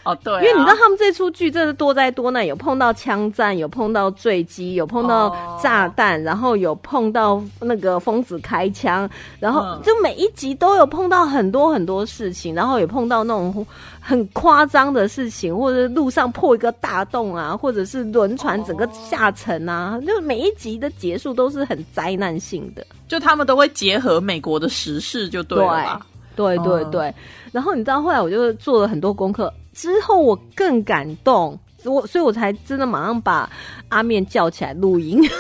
[0.06, 9.08] 哦，对啊、因为你知道他们这出剧真的多灾多难，有碰到枪战，有碰到坠机，有碰到哦炸弹，然后有碰到那个疯子开枪，
[9.40, 13.66] 然后嗯就每一集都有碰到很多很多事情，然后也碰到那种
[14.00, 22.86] 很夸张的事情，或者路上破一个大洞啊，或者是轮船整个下沉啊，就每一集的结束都是很灾难性的。
[23.08, 26.06] 就他们都会结合美国的时事，就对了吧？
[26.34, 27.14] 对对嗯对，
[27.50, 33.48] 然后你知道后来我就做了很多功课，之后我更感动，我所以我才真的马上把
[33.90, 35.22] 阿面叫起来录音。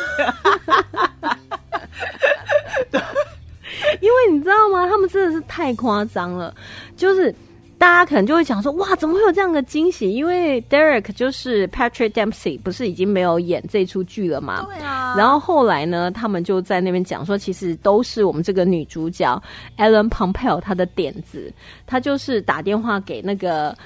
[4.02, 4.86] 因为你知道吗？
[4.86, 6.54] 他们真的是太夸张了，
[6.96, 7.34] 就是
[7.78, 10.12] 大家可能就会讲说，哇，怎么会有这样的惊喜？
[10.12, 14.66] 因为 Derek 就是 Patrick Dempsey，不是已经没有演这出剧了吗？
[14.68, 19.42] 对啊然后后来呢，他们就在那边讲说，其实都是我们这个女主角
[19.78, 21.50] Ellen Pompeo 她的点子，
[21.86, 23.76] 她就是打电话给那个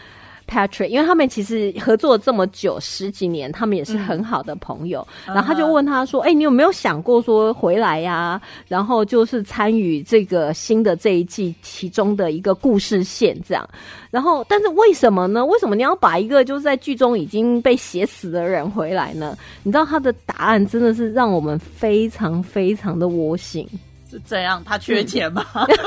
[0.51, 5.07] Patrick，因为他们其实合作这么久十几年，他们也是很好的朋友。
[5.25, 13.69] 然后他就问他说：“哎、你有没有想过说回来呀、然后就是参与这个新的这一季其中的一个故事线这样。
[14.11, 15.45] 然后，但是为什么呢？
[15.47, 19.39] 为什么你要把一个就是在剧中已经被写死的人回来呢？
[19.63, 23.65] 你知道他的答案真的是让我们非常非常的窝心。
[24.11, 25.45] 是这样，他缺钱吗？
[25.53, 25.87] 阿面，你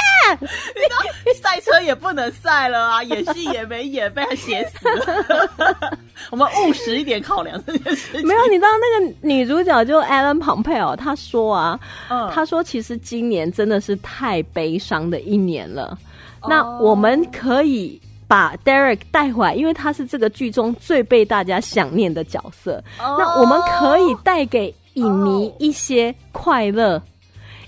[0.00, 0.19] 知道
[1.40, 5.98] 赛车也不能赛了啊，演戏也没演，被他写死了。
[6.30, 8.26] 我们务实一点考量这件事情。
[8.26, 11.80] 没有，你知道那个女主角就 Alan Pompeo，她说啊，
[12.32, 15.98] 她说其实今年真的是太悲伤的一年了。
[16.48, 22.82] 那我们可以把 Derek 带回来，因为他是这个剧中最被大家想念的角色。
[22.98, 27.02] 那我们可以带给影迷一些快乐，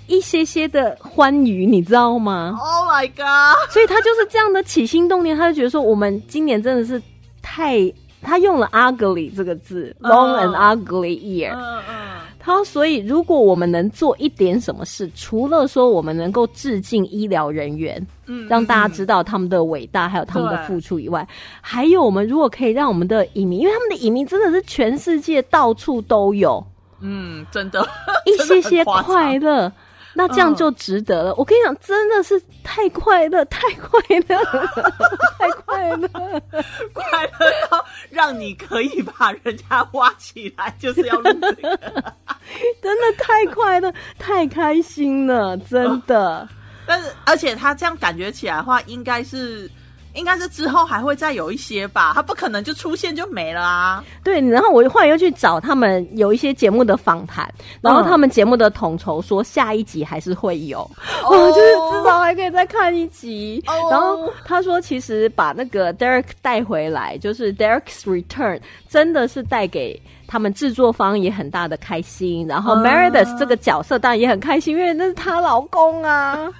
[0.06, 3.70] 一些些的欢愉，你知道吗？Oh my god！
[3.70, 7.00] 所以他就是这样的起心动念，他就觉得说，我们今年真的是
[7.40, 11.54] 太，他用了 ugly 这个字，long and ugly year。
[11.54, 21.26] 嗯嗯，他说所以如果我们能做一点什么事，除了说我们能够致敬医疗人员，嗯让大家知道他们的伟大，还有他们的付出以外，
[21.60, 26.64] 还有我们如果可以让我们的移民，因为他们的移民真的是全世界到处都有，
[27.00, 27.80] 嗯，真的
[28.26, 29.72] 一些些快乐。
[30.14, 31.34] 那这样就值得了。
[31.36, 34.72] 我跟你讲，真的是太快乐， 太快乐了，
[35.38, 36.08] 太快乐。
[36.92, 41.78] 快乐到让你可以把人家挖起来，就是要录这个。
[42.82, 46.48] 真的太快乐，太开心了，真的。
[46.86, 49.70] 但是，而且他这样感觉起来的话，应该是，
[50.14, 54.04] 应该是之后还会再有一些吧，他不可能就出现就没了啊。
[54.22, 60.80] 对，然后我后来又去找他们有一些节目的访谈，然后他们节目的统筹说下一集还是会有，
[61.24, 63.62] 哦， 就是至少还可以再看一集。
[63.66, 70.00] 哦然后他说，其实把那个 Derek 带回来，就是 Derek's Return，真的是带给。
[70.28, 76.50] 他们制作方也很大的开心，然后啊 Meredith 这个角色当然也很开心，因为那是她老公啊。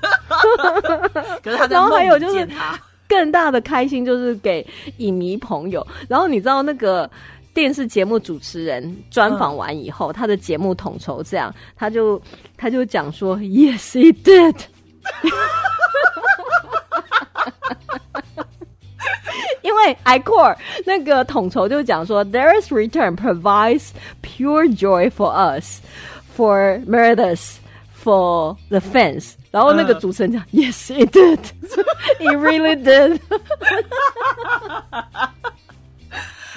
[1.43, 2.79] 可是然后还有就是见他，
[3.13, 5.87] 更大的开心就是给影迷朋友。
[6.09, 7.09] 然后你知道那个
[7.53, 12.21] 电视节目主持人专访完以后，他的节目统筹这样，他就
[12.57, 14.57] 他就讲说，Yes, he did。
[19.61, 23.91] 因为 iCore 那个统筹就讲说，There is return provides
[24.23, 25.83] pure joy for us,
[26.35, 27.59] for Meredith,
[28.03, 29.35] for the fans。
[29.53, 31.39] 然后那个嗯主持人讲、y e s it did,
[32.19, 33.21] it really did。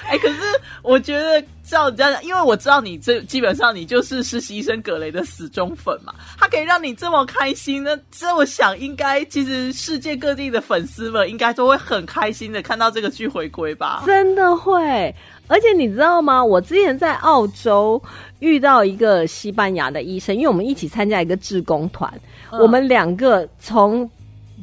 [0.08, 0.36] 哎、可是
[0.84, 14.04] 我觉得照你这样，因为我知道你这基本上你就是实习医生葛雷的死忠粉嘛，他可以让你这么开心，那这我想应该其实世界各地的粉丝们应该都会很开心的看到这个剧回归吧。
[14.06, 15.14] 真的会，
[15.48, 16.46] 而且你知道吗？
[16.46, 18.00] 我之前在澳洲
[18.40, 22.14] 遇到一个西班牙的医生，因为我们一起参加一个志工团，
[22.52, 24.10] 嗯我们两个从。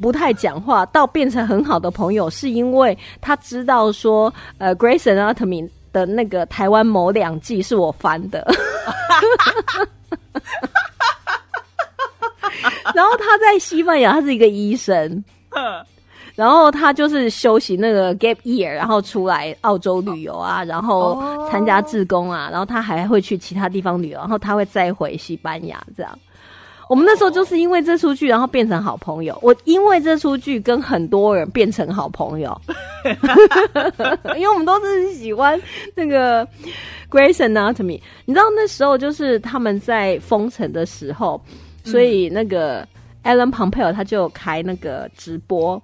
[0.01, 8.43] 不太讲话到变成很好的朋友，是因为他知道说，呃，《Grace Anatomy》的那个台湾某两季是我翻的，
[12.95, 15.61] 然后他在西班牙，他是一个医生，哼
[16.33, 26.17] 然后他就是休息那个 gap year，然后出来澳洲旅游啊，然后哦参加志工啊，然后他还会去其他地方旅游，然后他会再回西班牙这样。
[26.89, 29.37] 我们那时候就是因为这出剧，然后变成好朋友。
[29.41, 32.61] 我因为这出剧跟很多人变成好朋友，
[34.35, 35.59] 因为我们都是喜欢
[35.95, 36.45] 那个
[37.09, 37.99] Grace Anatomy。
[38.25, 41.41] 你知道那时候就是他们在封城的时候，
[41.83, 42.87] 所以那个
[43.23, 45.81] Alan Pompeo 他就开那个直播，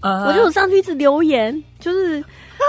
[0.00, 2.22] 呃我就有上去一直留言，就是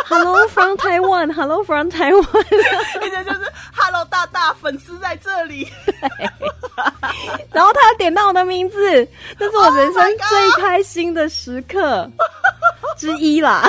[0.08, 2.46] Hello from Taiwan，Hello from Taiwan，
[3.06, 5.68] 一直就是 “Hello 大大粉丝在这里
[7.54, 12.10] 然后他点到我的名字，那是我人生 Oh 最开心的时刻
[12.98, 13.68] 之一啦。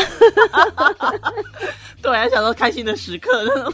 [2.02, 3.72] ”，对，还想说开心的时刻，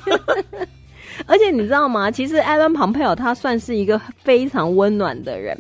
[1.29, 2.11] 而且你知道吗？
[2.11, 5.57] 其实艾伦庞佩尔他算是一个非常温暖的人，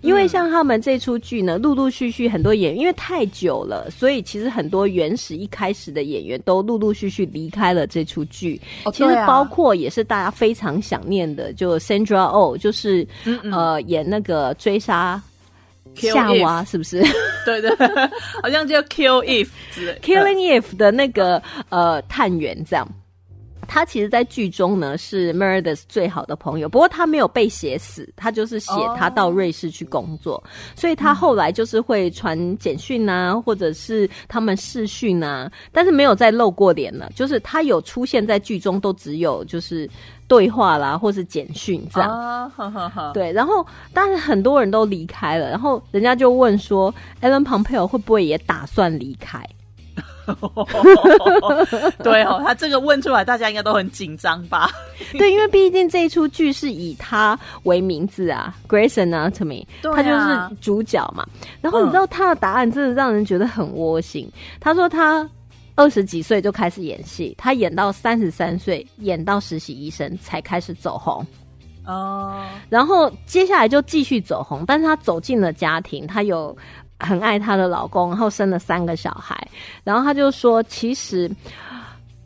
[0.00, 8.60] 因为像他们这出剧呢，陆陆续续很多演员，因为太久了，所以其实很多原始一开始的演员都陆陆续续离开了这出剧。
[8.92, 15.22] 其实包括也是大家非常想念的，就 Sandra Oh，就是嗯嗯呃演那个追杀
[15.94, 17.00] 夏娃，是不是？
[17.46, 17.70] 对 对，
[18.42, 19.48] 好像叫 Kill If
[20.02, 22.88] Killing Eve 的那个呃探员这样。
[23.72, 30.44] 他其实，在剧中呢是 Meredith 最好的朋友，不过他没有被写死，他就是写他到瑞士去工作，
[30.76, 39.88] 所以他后来就是会传简讯啊，或者是他们视讯啊，但是没有再露过脸了，就是他有出现在剧中，都只有就是
[40.28, 42.10] 对话啦，或是简讯这样。
[42.10, 49.42] 啊，呵呵呵，对，然后但是很多人都离开了，然后人家就问说，Ellen Pompeo 会不会也打算离开？
[52.02, 54.70] 对哦，他这个问出来，大家应该都很紧张吧？
[55.18, 58.54] 对，因为毕竟这一出剧是以他为名字啊
[59.82, 61.26] 对啊他就是主角嘛。
[61.60, 64.30] 然后你知道他的答案真的让人觉得很窝心。
[64.60, 65.28] 他说他
[65.74, 71.26] 二十几岁就开始演戏，他演到三十三岁，演到实习医生才开始走红。
[71.84, 76.56] 哦，然后接下来就继续走红，但是他走进了家庭，他有
[77.02, 79.36] 很爱她的老公，然后生了三个小孩，
[79.84, 81.30] 然后她就说，其实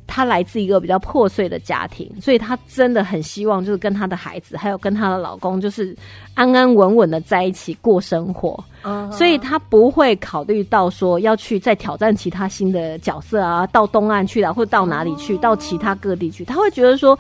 [0.06, 5.96] 她来自一个比较破碎的家庭，所以她真的很希望就是跟她的孩子，还有跟她的老公，就是
[6.34, 8.62] 安安稳稳的在一起过生活。
[8.84, 16.44] 嗯所以她不会考虑到说要去再挑战其他新的角色啊，到东岸去啊，或者到哪里去，到其他各地去。
[16.44, 17.18] 她会觉得说，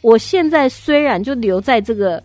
[0.00, 2.22] 我现在虽然就留在这个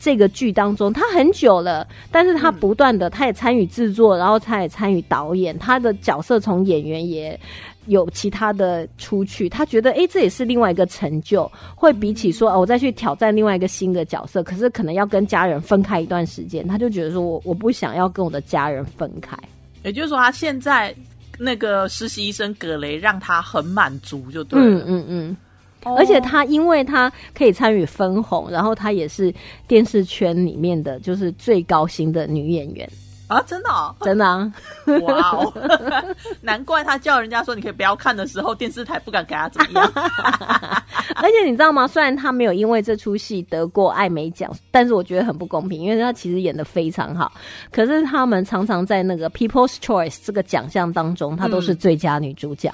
[0.00, 7.38] 这个剧当中，他很久了，但是他不断的，他也参与制作，然后他也参与导演，他的角色从演员也。
[7.86, 19.36] 有其他的出去，他觉得诶，这也是另外一个成就，会比起说哦，我再去挑战另外一个新的角色，可是可能要跟家人分开一段时间，他就觉得说我我不想要跟我的家人分开。
[19.82, 20.94] 也就是说，他现在
[21.38, 24.84] 那个实习医生葛雷让他很满足，就对嗯了。
[24.86, 25.36] 嗯嗯，
[25.84, 29.32] 哦而且她因为她可以参与分红，然后她也是
[29.66, 32.88] 电视圈里面的就是最高薪的女演员，
[33.28, 34.52] 啊，真的、哦，真的啊。
[35.02, 35.52] 哇哦，
[36.42, 39.92] 难怪他叫人家说你可以不要看的时候，电视台不敢给他怎么样。
[41.16, 41.86] 而且你知道吗？
[41.86, 47.32] 虽然她没有因为这出戏得过艾美奖，但是我觉得很不公平，因为她其实演的非常好。
[47.70, 52.72] 可是他们常常在那个 People's Choice 这个奖项当中，她都是最佳女主角，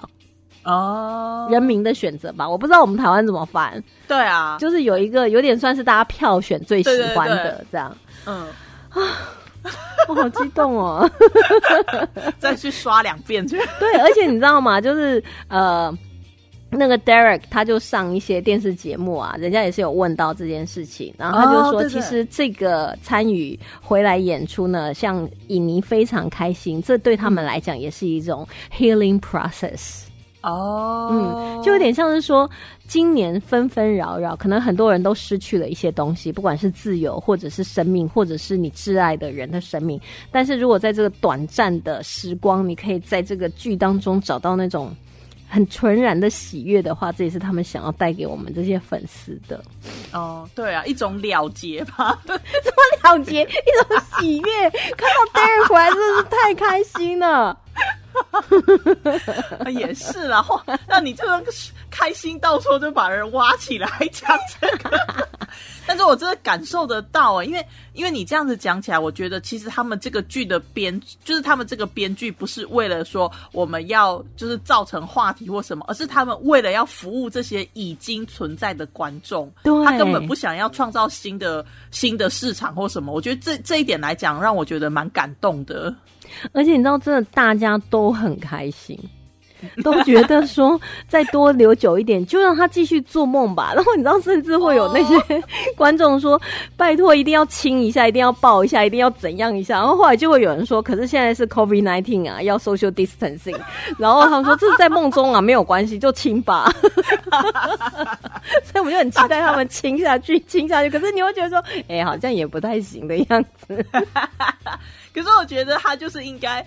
[0.67, 2.49] 哦，人民的选择吧。
[2.49, 7.97] 我不知道我们台湾怎么翻，对啊，就是有一个有点算是大家票选最喜欢的这样。
[8.27, 8.47] 嗯，
[10.09, 11.09] 我好激动哦！
[12.39, 13.57] 再去刷两遍去。
[13.79, 14.81] 对，而且你知道吗？
[14.81, 15.97] 就是呃，
[16.71, 28.47] 那个 Derek 他就上一些电视节目啊，人家也是有问到这件事情，然后他就说，其实这个参与回来演出呢，像影尼非常开心，这对他们来讲也是一种
[28.77, 30.06] healing process。
[30.47, 32.49] 哦，嗯，就有点像是说，
[32.87, 40.01] 今年纷纷扰扰，可能很多人都失去了一些东西，不管是自由，或者是生命，或者是你挚爱的人的生命。
[40.31, 44.95] 但是如果在这个短暂的时光，你可以在这个剧当中找到那种
[45.49, 49.61] 很纯然的喜悦的话，这也是他们想要带给我们这些粉丝的
[50.13, 52.17] 哦，对啊，一种了结吧。
[52.25, 52.41] 怎么
[53.03, 53.47] 了结，一
[53.89, 54.71] 种喜悦。
[54.97, 57.59] 看到 Darren 回来，真的是太开心了。
[59.73, 61.45] 也是啦，嚯，那你这个
[61.91, 64.99] 开心到时候就把人挖起来讲这个。
[65.87, 83.13] 但是我真的感受得到啊、因为因为你这样子讲起来，我觉得其实他们这个剧的编，就是他们这个编剧不是为了说我们要就是造成话题或什么，而是他们为了要服务这些已经存在的观众，对他根本不想要创造新的新的市场或什么。
[83.13, 85.95] 我觉得这这一点来讲，让我觉得蛮感动的。
[86.53, 88.99] 而且你知道，真的大家都很开心，
[89.83, 93.73] 都觉得说再多留久一点，就让他继续做梦吧。
[93.75, 95.43] 然后你知道，甚至会有那些
[95.77, 96.41] 观众说
[96.77, 103.59] ：“拜托，一定要亲一下，一定要抱一下，一定要怎样一下。”然后后来就会有人说：“可是现在是 COVID nineteen 啊，要 social distancing。”
[103.99, 106.71] 然后他们说：“这是在梦中啊，没有关系，就亲吧。
[108.63, 110.91] ”所以我们就很期待他们亲下去，亲下去。
[110.91, 113.85] 可是你会觉得说：“哎、好像也不太行的样子。
[115.17, 116.65] ”可是我觉得他就是应该，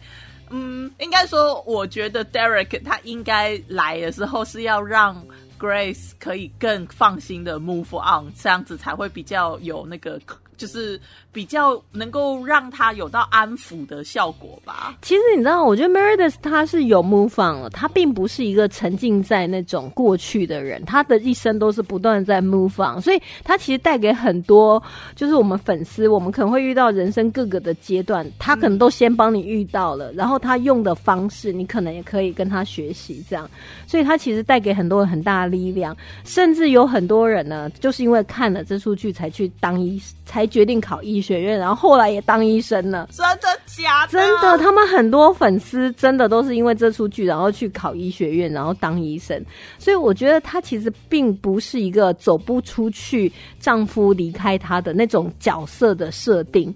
[0.50, 5.24] 嗯，应该说，我觉得 Derek 他应该来的时候是要让
[5.60, 10.20] Grace 可以更放心的 move on，这样子才会比较有那个
[10.60, 11.00] 就是
[11.32, 14.94] 比较能够让他有到安抚的效果吧。
[15.02, 24.84] 其实你知道，我觉得 Meredith 他是有 move on 了，他并不是一个沉浸在那种过去的人，他的一生都是不断在 move on，所以他其实带给很多
[25.16, 33.50] 就是我们粉丝，我们可能会遇到人生各个的阶段，他可能都先帮你遇到了，然后他用的方式，你可能也可以跟他学习，这样，
[33.88, 35.96] 所以他其实带给很多人很大的力量，
[36.26, 43.08] 甚至有很多人呢，就是因为看了这出剧才去当医，才决定考医学院，然后后来也当医生了。
[43.12, 44.12] 真的假的？
[44.12, 49.42] 真的，他们很多粉丝真的都是因为这出剧，然后去考医学院，然后当医生。
[49.78, 56.74] 所以我觉得她其实并不是一个走不出去，丈夫离开她的那种角色的设定，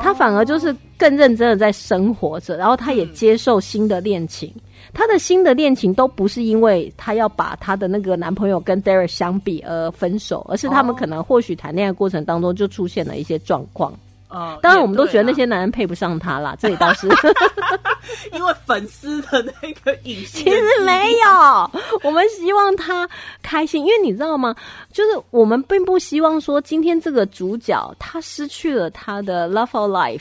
[0.00, 4.52] 她反而就是更认真的在生活着，然后她也接受新的恋情。
[4.94, 13.92] 她的新的恋情都不是因为她要把她的那个男朋友跟 Derek 相比而分手，而是他们可能或许谈恋爱过程当中就出现了一些状况。
[14.36, 17.08] 嗯，当然，我们都觉得那些男人配不上她啦，这里倒是。
[18.32, 21.70] 因为粉丝的那个隐性，其实没有，
[22.02, 23.08] 我们希望她
[23.42, 24.54] 开心，因为你知道吗？
[24.92, 30.20] 就是我们并不希望说今天这个主角他失去了他的 love of life，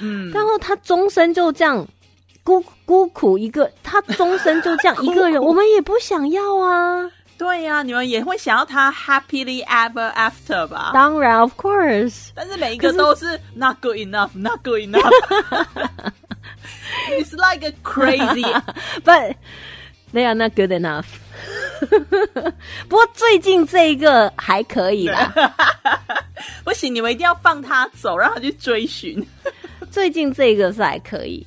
[0.00, 1.84] 嗯，然后他终身就这样
[2.44, 7.10] 孤孤苦一个，他终身就这样一个人，我们也不想要啊。
[7.36, 10.92] 对呀、你们也会想要他 happily ever after 吧？
[10.94, 15.10] 当然，of course，但是每一个都是 not good enough，not good enough。
[17.10, 19.34] It's like a crazy，but
[20.12, 21.06] they are not good enough。
[22.88, 25.32] 不过最近这一个还可以啦，
[26.62, 29.26] 不行，你们一定要放他走，让他去追寻。
[29.90, 31.44] 最近这个是还可以，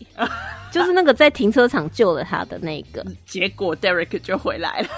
[0.71, 3.05] 就是那个在停车场救了他的那个。
[3.25, 4.87] 结果 Derek 就回来了。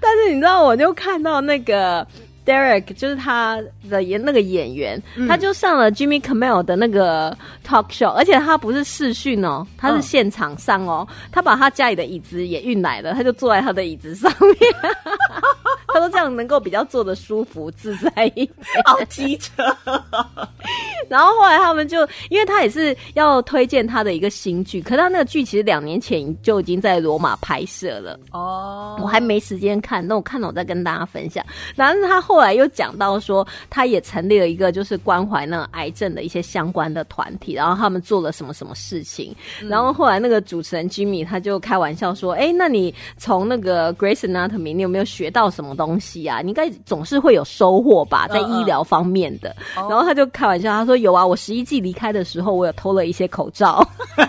[0.00, 2.06] 但是你知道，我就看到那个
[2.44, 7.36] Derek，就是他的演那个演员，他就上了 Jimmy Kimmel 的那个
[7.66, 14.58] talk show，而且他不是视讯哦，他是嗯现场上哦，他把他家里的椅子也运来了，他就坐在他的椅子上面，
[15.94, 18.50] 他说这样能够比较坐的舒服自在一点。
[18.84, 19.62] 好机车，
[21.08, 28.18] 然后后来他们就，因为他也是要推荐他的一个新剧，可是他那个剧其实两年前就已经在罗马拍摄了。
[28.32, 31.44] 哦我还没时间看，那我看了我再跟大家分享。
[31.76, 39.34] 然后他后来又讲到说，他也成立了一个就是关怀那个癌症的一些相关的团体，然后他们做了什么什么事情。
[39.68, 45.83] 然后后来那个主持人 Jimmy 他就开玩笑说：“哎，那你从那个 Grace Anatomy 你有没有学到什么东西
[46.26, 46.40] 啊？
[46.42, 49.54] 你应该总是会有收获吧，在医疗方面的。
[49.74, 53.86] 然后他就开玩笑，他说：“有啊，我十一季离开的时候，我有偷了一些口罩。”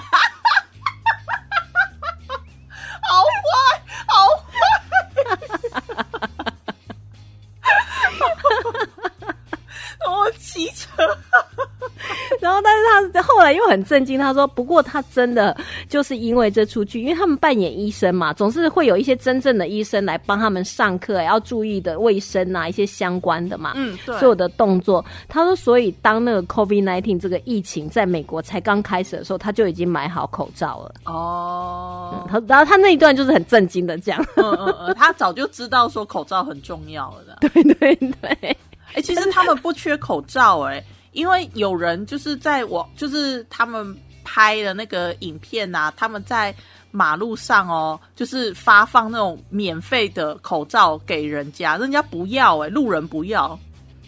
[13.46, 15.56] 来又很震惊，他说：“不过他真的
[15.88, 25.04] 就是因为这出剧，因为他们扮演医生嘛，总是会有一些真正的医生来帮他们上课，要注意的卫生啊，一些相关的嘛，嗯对所有的动作。
[25.28, 30.96] 他说，所以当那个 COVID nineteen 这个疫情在美国才刚开始的时候，他就已经买好口罩了。
[31.06, 37.38] 哦，他然后他那一段就是很震惊的讲，嗯嗯嗯，他早就知道说口罩很重要了的。
[37.50, 38.58] 对对对，
[38.94, 40.84] 哎、其实他们不缺口罩哎、
[41.16, 46.54] 因为有人就是在我就是他们拍的那个影片啊、他们在
[46.92, 53.58] 马路上哦，就是发放那种免费的口罩给人家，人家不要哎、路人不要，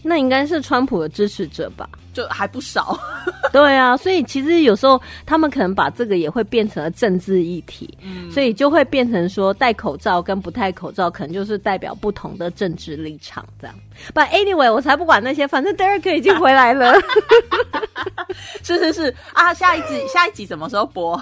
[0.04, 1.90] 那应该是川普的支持者吧？
[2.18, 2.98] 就还不少。
[3.54, 7.96] 对啊，所以其实有时候他们可能把这个也会变成了政治议题，
[8.32, 13.76] 所以就会变成说戴口罩跟不戴口罩，可能就是代表不同的政治立场这样。
[14.14, 16.94] But anyway，我才不管那些，反正 Derek 已经回来了，
[18.64, 21.16] 是是是啊，下一集下一集什么时候播？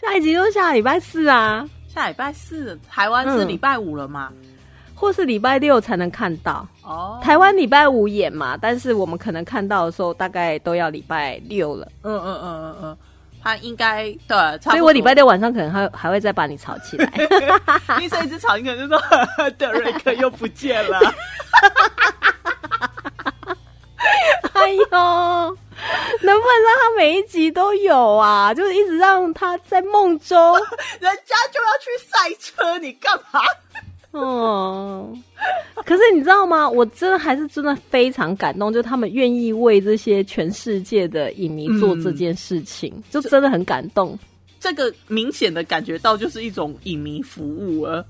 [0.00, 4.32] 下一集就是下礼拜四啊，下礼拜四，台湾是嗯礼拜五了嘛？
[5.00, 6.66] 或是礼拜六才能看到。
[6.84, 11.88] 哦，台湾礼拜五演嘛，但是我们可能看到的时候，大概都要礼拜六了。
[12.02, 12.98] 嗯嗯嗯嗯嗯，
[13.42, 17.10] 他应该对，差不多所以我礼拜六晚上可能还还会再把你吵起来。
[17.98, 19.02] 医生一直吵，你可能就说
[19.56, 20.98] 德瑞克又不见了。
[24.52, 28.52] 哎呦，能不能让他每一集都有啊？
[28.52, 30.54] 就是一直让他在梦中。
[31.00, 33.40] 人家就要去赛车，你干嘛？
[34.12, 35.16] 哦，
[35.86, 36.68] 可是你知道吗？
[36.68, 44.18] 我真的还是真的非常感动，就他们愿意为这些全世界的影迷做这件事情，就真的很感动。
[44.58, 48.04] 这个明显的感觉到就是一种影迷服务了。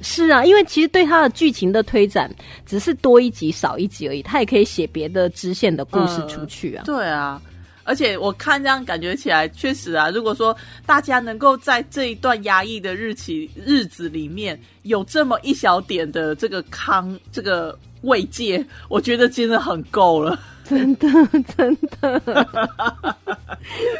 [0.00, 2.30] 是啊，因为其实对他的剧情的推展
[2.66, 6.82] 只是多一集少一集而已，他也可以写别的支线的故事出去啊。
[6.84, 7.40] 对啊，
[7.84, 10.56] 而且我看这样感觉起来，确实啊，如果说
[10.86, 20.38] 大家能够在这一段压抑的日期日子里面有这么一小点的这个康这个慰藉，我觉得真的很够了。
[20.64, 21.08] 真的，
[21.56, 22.46] 真的，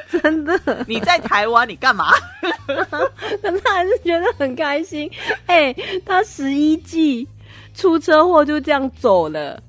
[0.08, 2.06] 真的，你在台湾，你干嘛？
[3.42, 5.10] 可是还是觉得很开心。
[5.46, 5.74] 哎、
[6.06, 7.26] 他十一季
[7.74, 9.60] 出车祸就这样走了，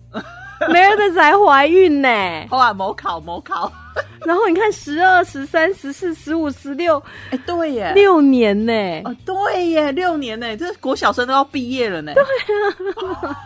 [0.72, 2.10] 梅尔的才怀孕呢。
[2.50, 3.72] 后来某考某考，
[4.26, 7.02] 然后你看十二、十三、十四、十五、十六，
[7.32, 8.74] 哎，对耶，六年呢。
[9.06, 12.14] 哦，对耶，六年呢，这国小生都要毕业了呢。
[12.14, 13.38] 对啊，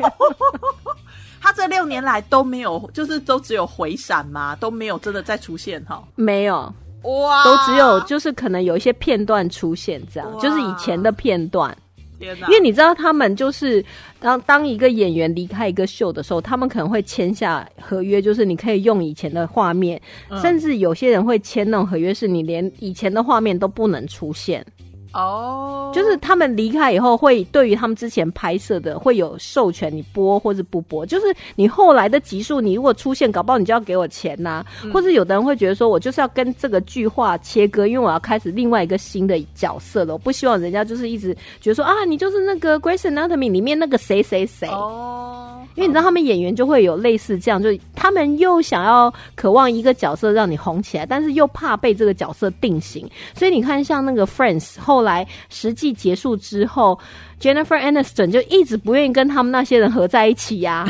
[1.42, 6.04] 他这六年来都没有，就是都只有回闪嘛，都没有真的再出现哈。
[6.16, 11.76] 没有，哇，都只有就是可能有一些片段出现，这样就是以前的片段。
[12.20, 13.84] 天，因为你知道，他们就是
[14.20, 24.66] 当当一个演员离开一个秀的时候，他们可能会签下合约，就是你可以用以前的画面，嗯甚至有些人会签那种合约，是你连以前的画面都不能出现。
[25.14, 31.06] 哦，就是他们离开以后，会对于他们之前拍摄的会有授权，你播或者不播。
[31.06, 40.14] 就是你后来的集数，你如果出现，搞不好你就要给我钱呐、嗯或者有的人会觉得说，我就是要跟这个剧化切割，因为我要开始另外一个新的角色了。
[40.14, 44.68] 我不希望人家就是一直觉得说啊，你就是那个《Grace Anatomy》里面那个谁谁谁。
[44.70, 53.08] 哦，因为你知道，他们演员就会有类似这样，就是他们又想要渴望一个角色让你红起来，但是又怕被这个角色定型。
[53.36, 57.00] 所以你看，像那个 Friends，后来实际结束之后
[57.40, 60.86] ，Jennifer Aniston 就一直不愿意跟他们那些人合在一起呀、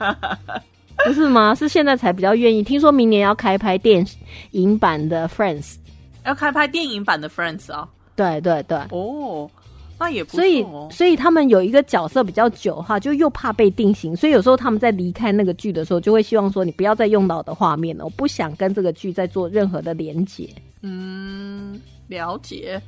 [1.04, 1.54] 不是吗？
[1.54, 2.62] 是现在才比较愿意。
[2.62, 4.06] 听说明年要开拍电
[4.52, 5.74] 影版的 Friends，
[6.24, 8.78] 要开拍电影版的 Friends 啊，对对对。
[8.90, 9.50] 哦，
[9.98, 10.88] 那也不错所以，哦。
[10.92, 20.48] 所以他们有一个角色比较久哈，就又怕被定型，所以有时候他们在离开那个剧的时候，就会希望说，你不要再用到我的画面了，我不想跟这个剧再做任何的连接。
[20.82, 22.80] 嗯，了解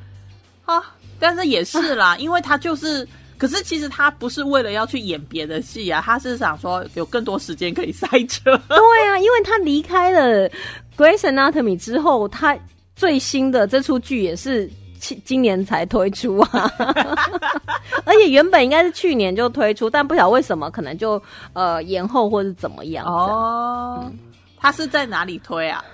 [0.64, 0.82] 啊，
[1.18, 3.06] 但是也是啦， 因为他就是，
[3.36, 8.56] 可是其实他不是为了要去演别的戏啊，他是想说有更多时间可以塞车。
[8.68, 10.48] 对啊，因为他离开了
[10.96, 12.56] 《Grace Anatomy》之后，他
[12.96, 16.70] 最新的这出剧也是今今年才推出啊，
[18.06, 21.20] 而且原本应该是去年就推出，但不晓得为什么可能就
[21.52, 23.04] 呃延后或是怎么样。
[23.04, 24.12] 哦，哦，
[24.56, 25.84] 他是在哪里推啊？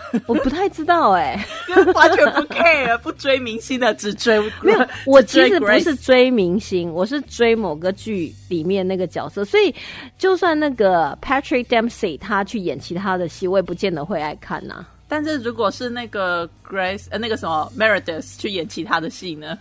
[0.26, 9.74] 我不太知道哎、因为完全不 care， 不追明星的，只追 没有，我其实不是追明星，我是追某个剧里面那个角色，所以
[10.18, 19.56] 就算那个 Patrick Dempsey 他去演其他的戏，我也不见得会爱看呐、但是如果是那个 Grace 呃那个什么 Meredith 去演其他的戏呢？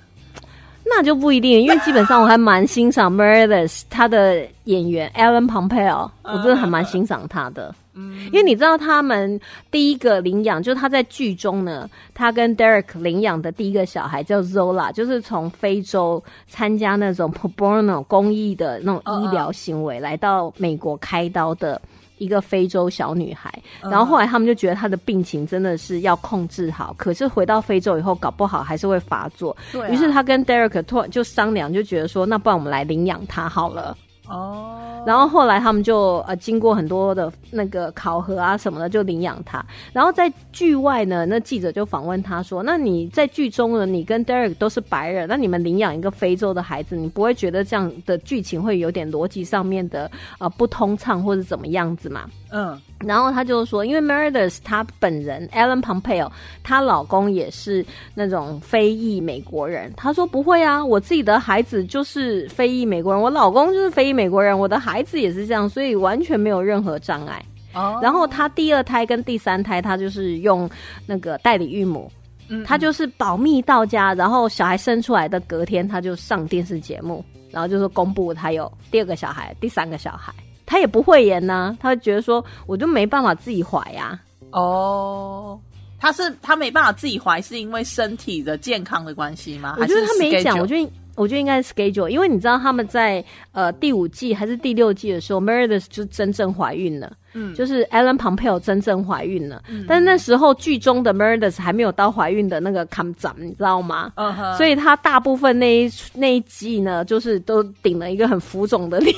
[0.88, 7.74] 那就不一定，因为基本上我还蛮欣赏 Meredith 他的演员 Alan Pompeo，我真的还蛮欣赏他的。
[7.98, 9.40] 嗯因为你知道他们
[9.72, 21.82] 第一个领养，就是他在剧中呢，他跟 Derek 领养的第一个小孩叫 Zola，就是从非洲参加那种 pro bono 公益的那种医疗行为，来到美国开刀的。
[22.18, 23.52] 一个非洲小女孩，
[23.82, 29.56] 然后后来他们就觉得她的病情真的是要控制好，可是回到非洲以后，搞不好还是会发作。
[29.72, 33.98] 对啊于是他跟 Derek 突然就商量，就觉得说，那不然我们来领养她好了。
[34.28, 39.64] 哦，然后后来他们就呃经过很多的那个考核啊什么的，就领养他。
[39.94, 50.10] 然后在剧外呢，那记者就访问他说：“那你在剧中呢，你跟 Derek 都是白人，那你们领养一个非洲的孩子，你不会觉得这样的剧情会有点逻辑上面的
[50.40, 56.32] 呃不通畅或者怎么样子吗？”嗯，然后他就说，因为 Meredith 她本人 Alan Pompeo，
[56.64, 59.92] 她老公也是那种非裔美国人。
[59.98, 67.44] 她说不会啊，我自己的孩子就是非裔美国人，我老公就是非裔美国人，我的孩子也是这样，所以完全没有任何障碍。
[67.74, 70.70] 哦然后她第二胎跟第三胎，她就是用
[71.06, 72.10] 那个代理孕母。
[72.48, 80.34] 嗯她就是保密到家，然后小孩生出来的隔天，她就上电视节目，然后就说公布她有第二个小孩、第三个小孩。
[80.66, 84.20] 她也不会演呢、她就觉得说，我就没办法自己怀呀、
[84.52, 85.60] 哦，
[86.00, 89.76] 他是他没办法自己怀，是因为身体的健康的关系吗？
[89.80, 97.56] 我觉得他没讲，我觉得我觉得应该是 schedule，因为你知道他们在呃第五季还是第六季的时候，Meredith 就真正怀孕了，嗯。
[97.56, 104.12] 就是 Alan Pompeo 真正怀孕了，但是那时候剧中的 Meredith 还没有到怀孕的那个 come 长，你知道吗？
[104.16, 109.16] 嗯哼，所以他大部分那一那一季呢，就是都顶了一个很浮肿的脸，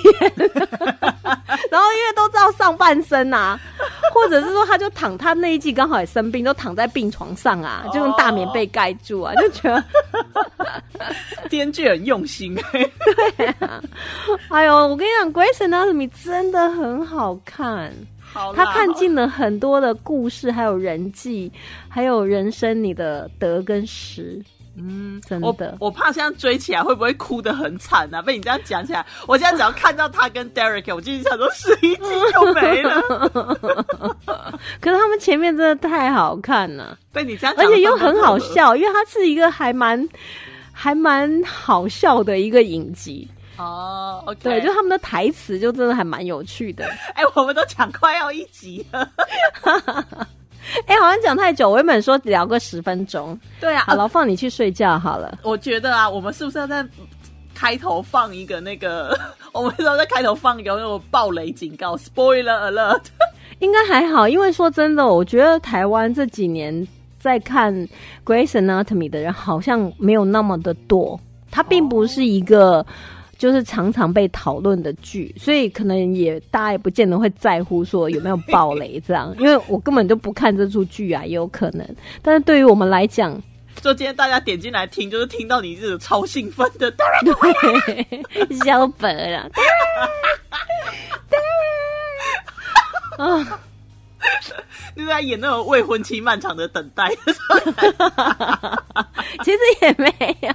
[1.71, 3.59] 然后因为都知道上半身啊，
[4.13, 9.83] 或者是说他就躺，他那一季刚好也生病，都躺在病床上啊，就用大棉被盖住啊，就觉得，
[11.49, 12.57] 编剧很用心
[13.37, 13.55] 哎、
[14.49, 17.93] 哎呦，我跟你讲，《Grace Anatomy》真的很好看。
[18.55, 21.51] 他看尽了很多的故事，还有人际，
[21.89, 24.39] 还有人生你的得跟失。
[24.79, 28.21] 嗯，真的我怕现在追起来会不会哭得很惨啊？
[28.21, 32.03] 被你这样讲起来，我现在只要看到他跟 Derek，我就想说十一集
[32.33, 33.01] 就没了。
[34.79, 38.37] 可是他们前面真的太好看了，被你这样讲，而且又很好。
[38.37, 40.07] 笑，因为它是一个还蛮
[40.71, 43.27] 还蛮好笑的一个影集。
[43.57, 46.85] 哦对，就他们的台词就真的还蛮有趣的。
[47.15, 49.09] 哎、我们都讲快要一集了。
[50.85, 55.39] 哎、好像讲太久，我原本说聊个十分钟，对啊，好了，放你去睡觉好了。
[55.43, 56.85] 我觉得啊，我们是不是要在
[57.53, 59.17] 开头放一个那个？
[59.53, 63.01] 我们是要在开头放一个那种暴雷警告，spoiler alert。
[63.59, 66.87] 应该还好，因为说真的，我觉得台湾这几年
[67.19, 67.73] 在看
[68.23, 72.85] 《Grace Anatomy》的人好像没有那么的多，它并不是一个
[73.37, 81.87] 就是常常被讨论的剧，所以可能也大家也不见得会在乎说有没有暴雷 这样，因为我根本就不看这出剧啊，也有可能。
[82.21, 83.39] 但是对于我们来讲，
[83.81, 89.49] 就今天大家点进来听，就是听到你这种超兴奋的 Derek，对，小本啊，
[93.23, 93.59] 啊。
[94.95, 97.09] 你 在演那种未婚妻漫长的等待。
[99.43, 100.07] 其实也没
[100.41, 100.53] 有，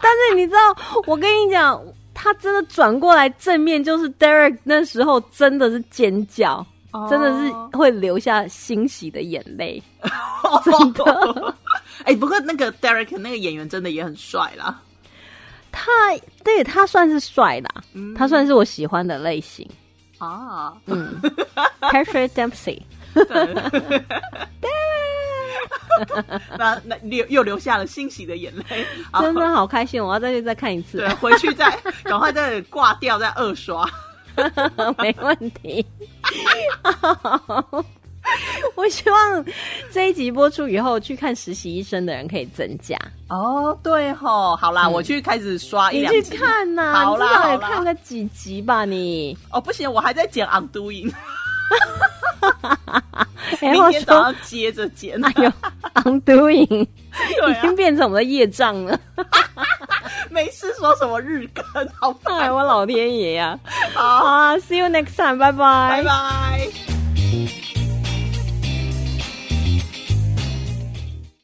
[0.00, 0.76] 但是你知道，
[1.06, 1.82] 我跟你讲，
[2.14, 6.64] 他真的转过来正面，就是 Derek 那时候真的是尖叫，
[7.10, 9.82] 真的是会流下欣喜的眼泪。
[10.64, 11.54] 真的。
[12.04, 14.80] 哎、不过那个 Derek 那个演员真的也很帅啦。
[15.70, 15.90] 他
[16.42, 19.68] 对他算是帅啦，嗯他算是我喜欢的类型。
[20.18, 21.20] 啊，嗯，
[21.80, 22.82] Patrick Dempsey，
[26.56, 28.86] 那那流又流下了欣喜的眼泪。
[29.10, 31.08] 好真的好开心，我要再去再看一次对，。
[31.14, 31.70] 回去再
[32.04, 33.88] 赶快再挂掉，再二刷。
[34.98, 35.84] 没问题。
[38.76, 39.44] 我希望
[39.92, 42.96] 这一集播出以后，去看实习医生的人可以增加。
[43.28, 46.36] 哦，对吼，好啦，我去开始刷一你去。
[46.36, 49.36] 看呐、好啦你至少也看个几集吧你。
[49.50, 51.12] 哦，不行，我还在剪 Undoing，
[53.60, 55.22] 明天早说，上接着剪。
[55.24, 55.52] 哎呦
[56.04, 58.98] ，Undoing 已经啊，变成我们的业障了。
[60.30, 61.64] 没事说什么日更，
[62.00, 63.58] 好哎，我老天爷呀、
[63.94, 66.97] 好，好啊，See you next time，拜拜拜拜。